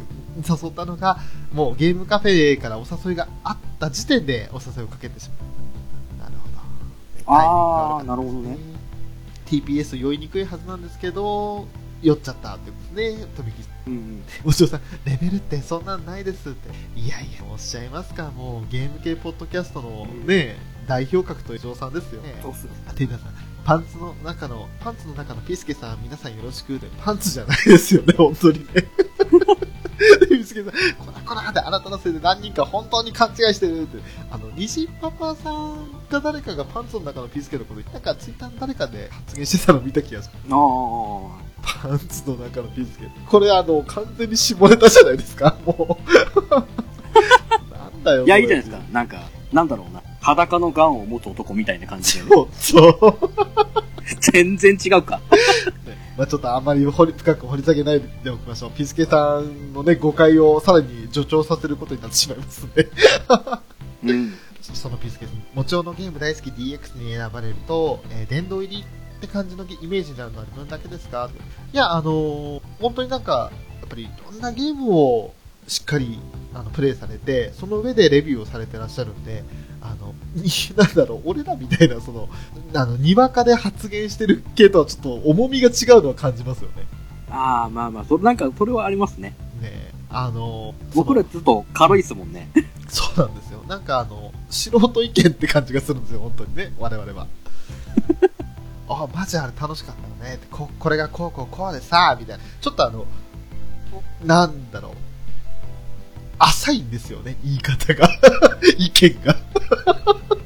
[0.48, 1.18] 誘ったのが、
[1.52, 5.36] もうゲームカフェからお誘いがあった時点でお誘いをかけてしま
[6.16, 6.30] う。
[6.30, 6.58] なるほど。
[7.26, 8.80] あータイミングが悪かったですなるほどね。
[9.46, 11.66] TPS 酔いにくいはずなんですけど、
[12.02, 13.90] 酔っちゃったってことですね、富木さん。
[13.90, 14.22] うんうん。
[14.44, 16.70] お嬢さん、レベルってそんなんないですって。
[16.98, 20.56] いやいや、おっしゃいますか、もうゲーム系ポッドキャストのね、
[20.86, 22.38] 代表格とお嬢さんですよね。
[22.42, 22.70] そうっすよ。
[22.88, 23.34] あ、テイタさん、
[23.64, 28.66] パンツの中の、パンツの中のピスケさん、皆さんよろしくで、パンツじゃないですよね、本当にね。
[30.28, 30.72] ピスケさん、
[31.06, 33.98] こらこらってあなたのせいで何人か本当に勘違いしてるって。
[34.30, 40.30] あの、西パパさんが誰かがパンツの中のピスケのこと、なんかツイッターの誰かで発言してたの見た気がす。
[40.32, 41.50] ああ。
[41.62, 43.08] パンツの中のピスケ。
[43.26, 46.50] これあの、完全に絞れたじゃないですか、もう。
[47.70, 48.24] なんだよ。
[48.24, 48.82] いや、いいじゃないですか。
[48.90, 50.02] なんか、なんだろうな。
[50.30, 52.18] 裸のガンを持つ男みたいな感じ。
[52.20, 53.30] そう、そう。
[54.32, 55.16] 全然違うか。
[55.18, 55.22] ね
[56.16, 58.70] まあちょっとあんまり掘り深く掘り下げないでおきましょう。
[58.72, 62.88] ピスケさんのね、誤解をさらに助長させることになってしまいますんで。
[64.04, 64.34] うん。
[64.62, 71.28] そのピスケさん、もちろんのゲーム大好き DX に選ばれると、えー殿堂入りって感じのイメージになるのは自分だけですか
[71.72, 73.50] いや、あのー本当になんか、
[73.80, 75.34] やっぱりいろんなゲームを
[75.66, 76.18] しっかり
[76.54, 79.44] あのプレイされて、その上でレビューをされてらっしゃるんで、
[79.90, 82.28] あの、になんだろう、俺らみたいな、その、
[82.74, 86.86] あの、にわかで発言してる系とはちょっと重みが違うのは感じますよね。
[87.30, 89.34] ああ、まあまあ、それ、なんか、それはありますね。
[89.60, 92.50] ねあの、僕らそちょっと軽いっすもんね。
[92.54, 93.62] の そうなんですよ。
[93.68, 97.26] なんかあの、素人意見って感じがするんですよ、本当にね、我々は。
[98.88, 100.40] あ、マジあれ楽しかったよね。
[100.50, 102.44] ここれがこうこうこうでさ、みたいな。
[102.60, 103.06] ちょっとあの、
[104.24, 104.92] なんだろう。
[106.40, 108.08] 浅いんですよね、言い方が。
[108.78, 109.36] 意見が。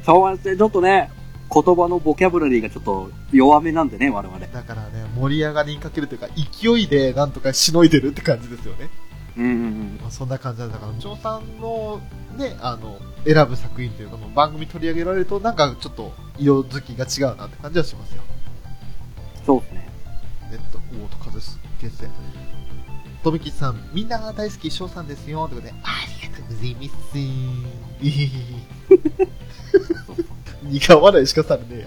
[0.04, 1.10] そうやって、ちょっとね、
[1.52, 4.38] 言葉のボキャブラリーがちょっと弱めなんでね、我々。
[4.38, 8.90] だからね、盛り上がりにかけるというか、勢いでなんとかしのいでるって感じですよね。
[9.36, 9.98] うんうんうん。
[10.00, 12.00] まあ、そんな感じなんだから、ジョーさんの
[12.36, 18.22] ね、あの、選ぶ作品というか、番組取り上げられると、なんかちょっと色づきが違うなって感じはしますよ。
[19.46, 19.88] そうですね。
[20.52, 22.10] えっと、おおと、風す、決戦。
[23.24, 25.48] とめきちさん、みんなが大好き、翔さんですよ。
[25.48, 25.88] ということで、あ
[26.22, 27.16] りがとうございます。
[30.68, 31.84] 苦笑いしかされね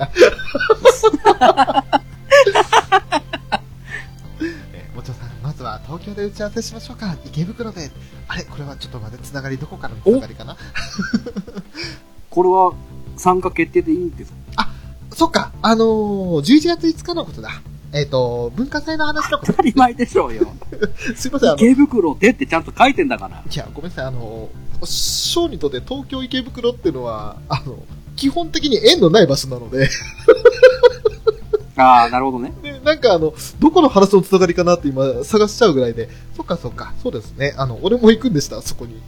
[4.73, 7.15] えもちろさん、まずは東京で打ち合わせしましょうか。
[7.25, 7.91] 池袋で。
[8.27, 10.57] あれこれはちょっと待って、つながりどこからのつながりかな？
[12.31, 12.73] これは
[13.15, 14.69] 参加決定でいいんですか？
[15.13, 17.61] そっか、あのー、11月5日のことだ。
[17.93, 20.47] えっ、と、文化祭の話とか当、たり前でしょうよ。
[21.15, 23.43] すいません、あの、い池袋でってちゃんと書いてんだから。
[23.53, 24.49] や、ごめんなさい、あの、
[24.83, 27.77] ショーにとって東京池袋っていうのは、あの、
[28.15, 29.89] 基本的に縁のない場所なので、
[31.77, 32.51] ああ、なるほどね。
[32.63, 37.53] でなんかあの、どこの話のつながりかなって今探しちゃうぐらいで、そっかそっか、そうですね。
[37.57, 38.99] あの、俺も行くんでした、そこに。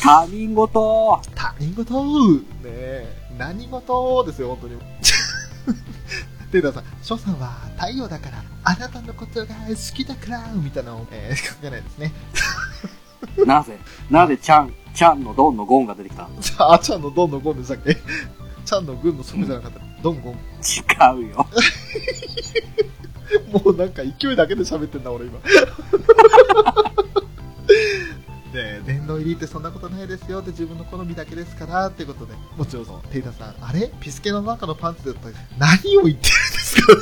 [0.00, 1.20] 他人事。
[1.34, 4.74] 他人事ねえ、何事ですよ、本当に。
[6.52, 7.48] テイターさん、翔さんは
[7.78, 12.12] 太陽だから、あなたのことが好きだから、みたいなのを、えー、 書けないですね。
[13.44, 13.78] なぜ？
[14.10, 16.28] なぜちゃん、ちゃんのドンのゴンが出てきた？
[16.72, 17.96] あちゃんのドンのゴンでしたっけ？
[18.64, 19.80] ちゃんの軍の即じゃなかった。
[20.02, 20.34] ドンゴン。
[20.34, 20.36] 違
[21.26, 21.46] うよ。
[23.52, 25.38] もうなんか勢いだけで喋ってんだ、俺今。
[28.58, 33.90] で、殿堂入りってそんなことないですよって自分の好みだけですからってことで、もちろんテイタさん、あれ？
[34.00, 36.22] ピスケの中のパンツだったら何を言ってるんで
[36.58, 36.92] すか？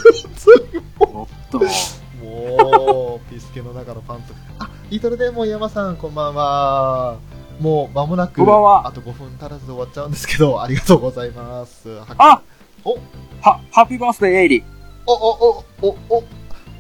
[2.23, 4.35] もう、ピスケの中のパンツ。
[4.59, 7.19] あ、リトルデーモン山さん、こんばんは。
[7.61, 11.89] もう間もなく、こんばんはあと5分足らずで終わっちゃうんですけど、ありがとうございます。
[11.89, 12.43] はあ
[12.85, 12.99] お
[13.41, 14.65] は、ハッピーバースデーエイリ。
[15.07, 16.25] お、お、お、お、お、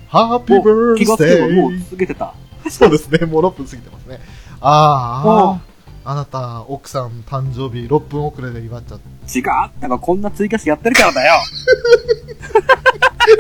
[0.09, 1.85] ハッピーバもうース気がつけばデもうー。
[1.85, 2.35] 続けてた。
[2.69, 4.21] そうですね、もう6分過ぎてますね。
[4.61, 5.59] あ
[6.05, 9.43] あ、あなた、奥さん誕生日6分遅れで祝っちゃっ違っ
[9.81, 11.35] たがこんな追加しやってるからだよ。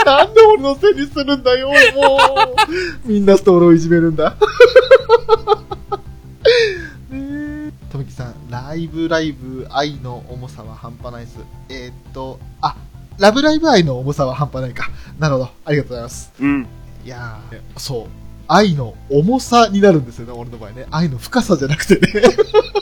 [0.04, 0.16] た。
[0.18, 1.74] なんで俺のせいにするんだよ、も
[3.04, 3.08] う。
[3.08, 4.30] みんなして俺をいじめるんだ。
[7.10, 7.18] ね
[7.68, 11.38] えとみきさん、ライブライブ愛の重さは半端ないです。
[11.68, 12.74] えーっと、あ、
[13.18, 14.90] ラブライブ愛の重さは半端ないか。
[15.18, 15.50] なるほど。
[15.64, 16.32] ありがとうございます。
[16.40, 16.66] うん。
[17.04, 18.25] いやー、そう。
[18.48, 20.86] 愛の重さになるんですよね、俺の場合ね。
[20.90, 22.22] 愛の深さじゃなくてね。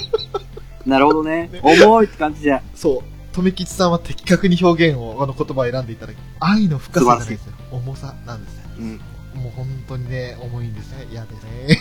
[0.86, 1.50] なるほどね。
[1.62, 2.62] 重いって感じじゃ。
[2.74, 2.98] そう。
[3.32, 7.52] 富吉さんは的確に表現を、あの言葉を選んでいただき、愛の深さじゃないですよ。
[7.72, 8.60] 重さなんですよ。
[8.78, 9.00] うん。
[9.42, 11.08] もう本当にね、重いんですね。
[11.10, 11.78] 嫌ですね。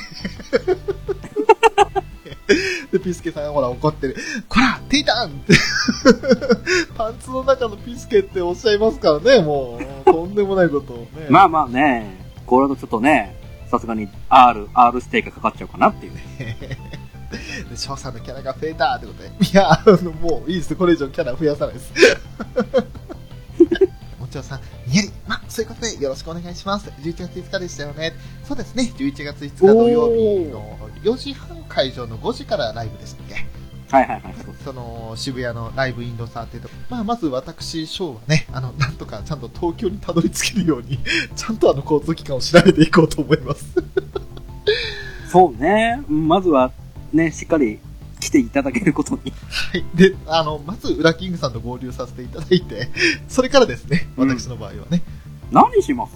[2.91, 4.15] で、ピスケさんがほら怒ってる。
[4.47, 5.53] こらテイタンって。
[6.95, 10.11] パンツの中のピスケっておっしゃいますからね、もう。
[10.11, 11.27] とんでもないことをね。
[11.29, 13.42] まあまあね、これだとちょっとね、
[13.73, 16.13] さすがに R、R ステーキがかかっちゃうかなっていう。
[16.37, 19.29] で、翔さんのキャラが増えたってことで。
[19.51, 20.75] いや、あの、もういいです。
[20.75, 21.91] これ以上キャラ増やさないです。
[24.19, 26.91] もちろんさん、にやり、ま、そういうことでよろしくお願いします。
[27.01, 28.13] 11月5日でしたよね。
[28.47, 33.35] そうですね、11月5日土曜日の4時半会場の5時からライブでしたっけ？
[33.93, 34.35] はいはいはい。
[34.65, 40.97] その渋谷のライブインドサーっていうと、まあ、まず私、ショーはね、あの、なんとかちゃんと東京にたどり着けるように、
[41.35, 43.65] ちゃんとあの交通機関を調べていこうと思います。
[45.29, 46.01] そうね。
[46.09, 46.71] うんまずは
[47.11, 47.77] ね、しっかり
[48.19, 49.31] 来ていただけることに。
[49.31, 49.85] はい。
[49.93, 52.89] で、あの、まず、ウラキングさんと合流させていただいて、
[53.27, 55.03] それからですね、うん私の場合はね。
[55.51, 56.13] 何します？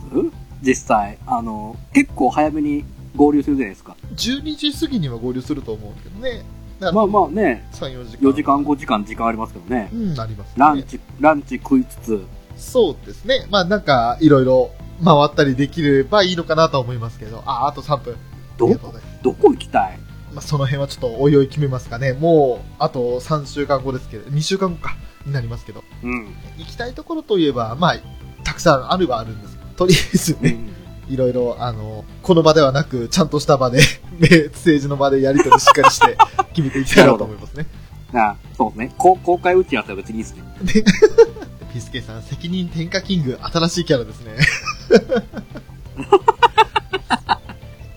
[0.64, 1.20] 実際。
[1.28, 3.96] あの、結構早めに合流するじゃないですか。
[4.16, 6.44] 12時過ぎには合流すると思うけどね。
[6.80, 8.30] だまあまあね、3、4時間。
[8.30, 9.96] 4時間、5時間時間ありますけどねう。
[10.14, 10.54] ん、あります、ね。
[10.58, 12.24] ランチ、ランチ食いつつ、
[12.56, 13.46] そうですね。
[13.50, 14.72] まあなんか、いろいろ
[15.04, 18.14] 回ったりできればいいのかなと思いますけど、あ、あと3分。
[18.14, 18.20] あり
[18.58, 19.24] どがとうございます。
[19.24, 20.00] どこ行きたい？
[20.34, 22.14] まあその辺はちょっとおいおい決めますかね。
[22.14, 25.84] もう、あと3週間後ですけど、2週間後か、になりますけど。
[26.04, 26.28] うん。
[26.58, 27.96] 行きたいところといえば、まあ、
[28.44, 30.74] たくさんあるはあるんですとりあえずね、うん。
[31.10, 33.80] いろいろ、あの、この場ではなく、ちゃんとした場で、
[34.20, 36.18] ね、政治の場でやり取りしっかりして、
[36.54, 37.66] 決めていきたいなと思いますね。
[38.14, 38.94] あそうですね。
[38.98, 40.44] こ公開打ち合わせは別にいいですね。
[40.62, 40.84] で、
[41.74, 44.32] ピスケさん、責任転嫁キング、新しいキャラですね。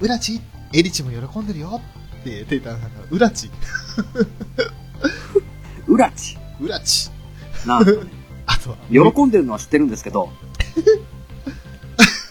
[0.01, 0.41] ウラチ、
[0.73, 1.81] エリチも喜んでるよ
[2.21, 3.51] って、テイタンさんが、ウラチ、
[5.87, 6.39] ウラチ。
[6.61, 7.11] ウラチ。
[7.67, 7.93] なね
[8.47, 10.31] あとは、喜んでるのは知ってるんですけど、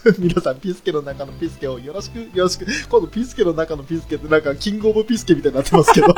[0.17, 2.65] 皆さん、ピスケの中のピスケをよろしく、よろしく。
[2.89, 6.15] 今度、ピスケの中のピスケってなんか、キングオブピスケみたいになってますけど。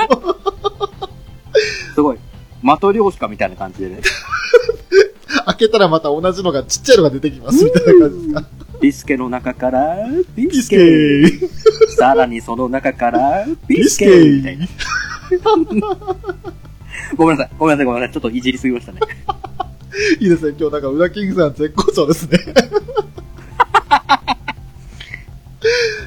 [1.96, 2.18] すごい、
[2.64, 4.02] 的漁師かみたいな感じでね。
[5.46, 8.46] 開けたらまた同じのが、ちっちゃいのが出てきます、みたいな感じですか。
[8.82, 9.98] ビスケの中から、
[10.36, 11.48] ビスピスケケ。
[11.96, 14.68] さらにその中から、ビピススケケみたいな。
[17.18, 18.14] ごめんなさい、ごめんなさい、ごめんなさい。
[18.14, 19.00] ちょっといじりすぎましたね。
[20.20, 22.38] いいですね、今日なんか、ウラキングさん絶好調ですね。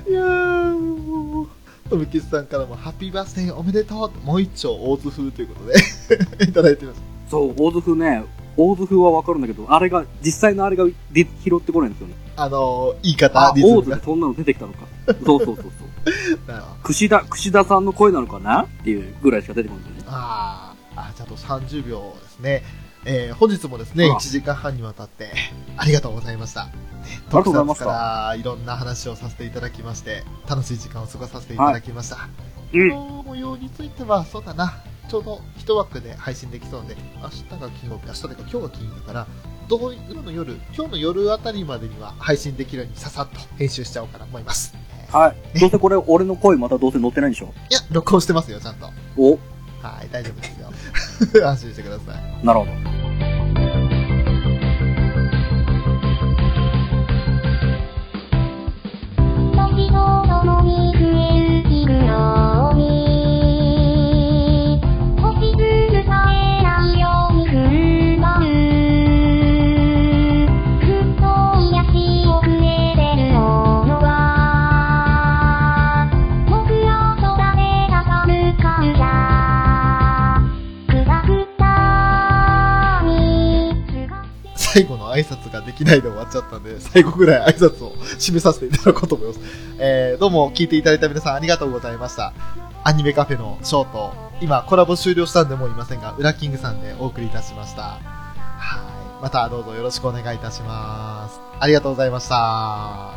[0.08, 1.48] いやー、もう、
[1.88, 7.02] とみきさんからも、ハッピーバースデーおめでとうもう一丁、大津風ということで、 いただいてます。
[7.30, 8.24] そう、大津風ね、
[8.56, 12.14] 大津風はわかるんだけど、あれが、実際のあれがで拾ってこないんですよね。
[12.36, 14.04] あのー、言い方あ、、リズムが大津で。
[14.04, 14.78] そんなの出てきたのか。
[15.06, 15.66] そうそうそう そう。
[16.82, 18.62] 串田、串田さんの声なのかな？
[18.62, 20.02] っていうぐらいしか出てこないんだよね。
[20.08, 22.62] あーあ、ちゃんと30秒ですね。
[23.06, 25.30] えー本日もですね、あら1時間半にわたって、
[25.76, 26.66] ありがとうございました。
[26.66, 27.92] ねありがとうございました特撮か
[28.30, 32.16] らいろんな話をさせていただきまして、楽しい時間を過ごさせていただきました。
[32.72, 39.26] うんこの模様については、そうだな、ちょうど一枠で配信できそうので、明日が金曜日、明日というか今日が金曜日だから、
[39.68, 44.74] どう今の夜、今日の夜あたりまでには配信できるようにささっと編集しちゃおうかなと思います。
[44.74, 45.60] えーはい。
[45.60, 48.90] どうせこれ、俺の声またどうせ載ってないんでしょいや、録音してますよ、ちゃんと。
[49.16, 49.32] お、
[49.80, 50.72] はい、大丈夫ですよ。
[51.44, 52.46] 安心してください。
[52.46, 52.72] なるほど。
[59.56, 59.94] 時と
[60.28, 62.53] ともに増える日の
[85.74, 89.40] きないで終わっちゃったんで、最後ぐらい挨拶を締めさせていただこうと思います。
[89.78, 92.32] えー、どうも聞いていただいた皆さんありがとうございました。
[92.84, 97.82] アニメカフェのショート、今コラボ終了したんでもういませんが、ウラキングさんでお送りいたしました。
[97.82, 97.98] は
[99.20, 99.22] い。
[99.22, 101.40] またどうぞよろしくお願いいたします。
[101.58, 103.14] ありがとうございました。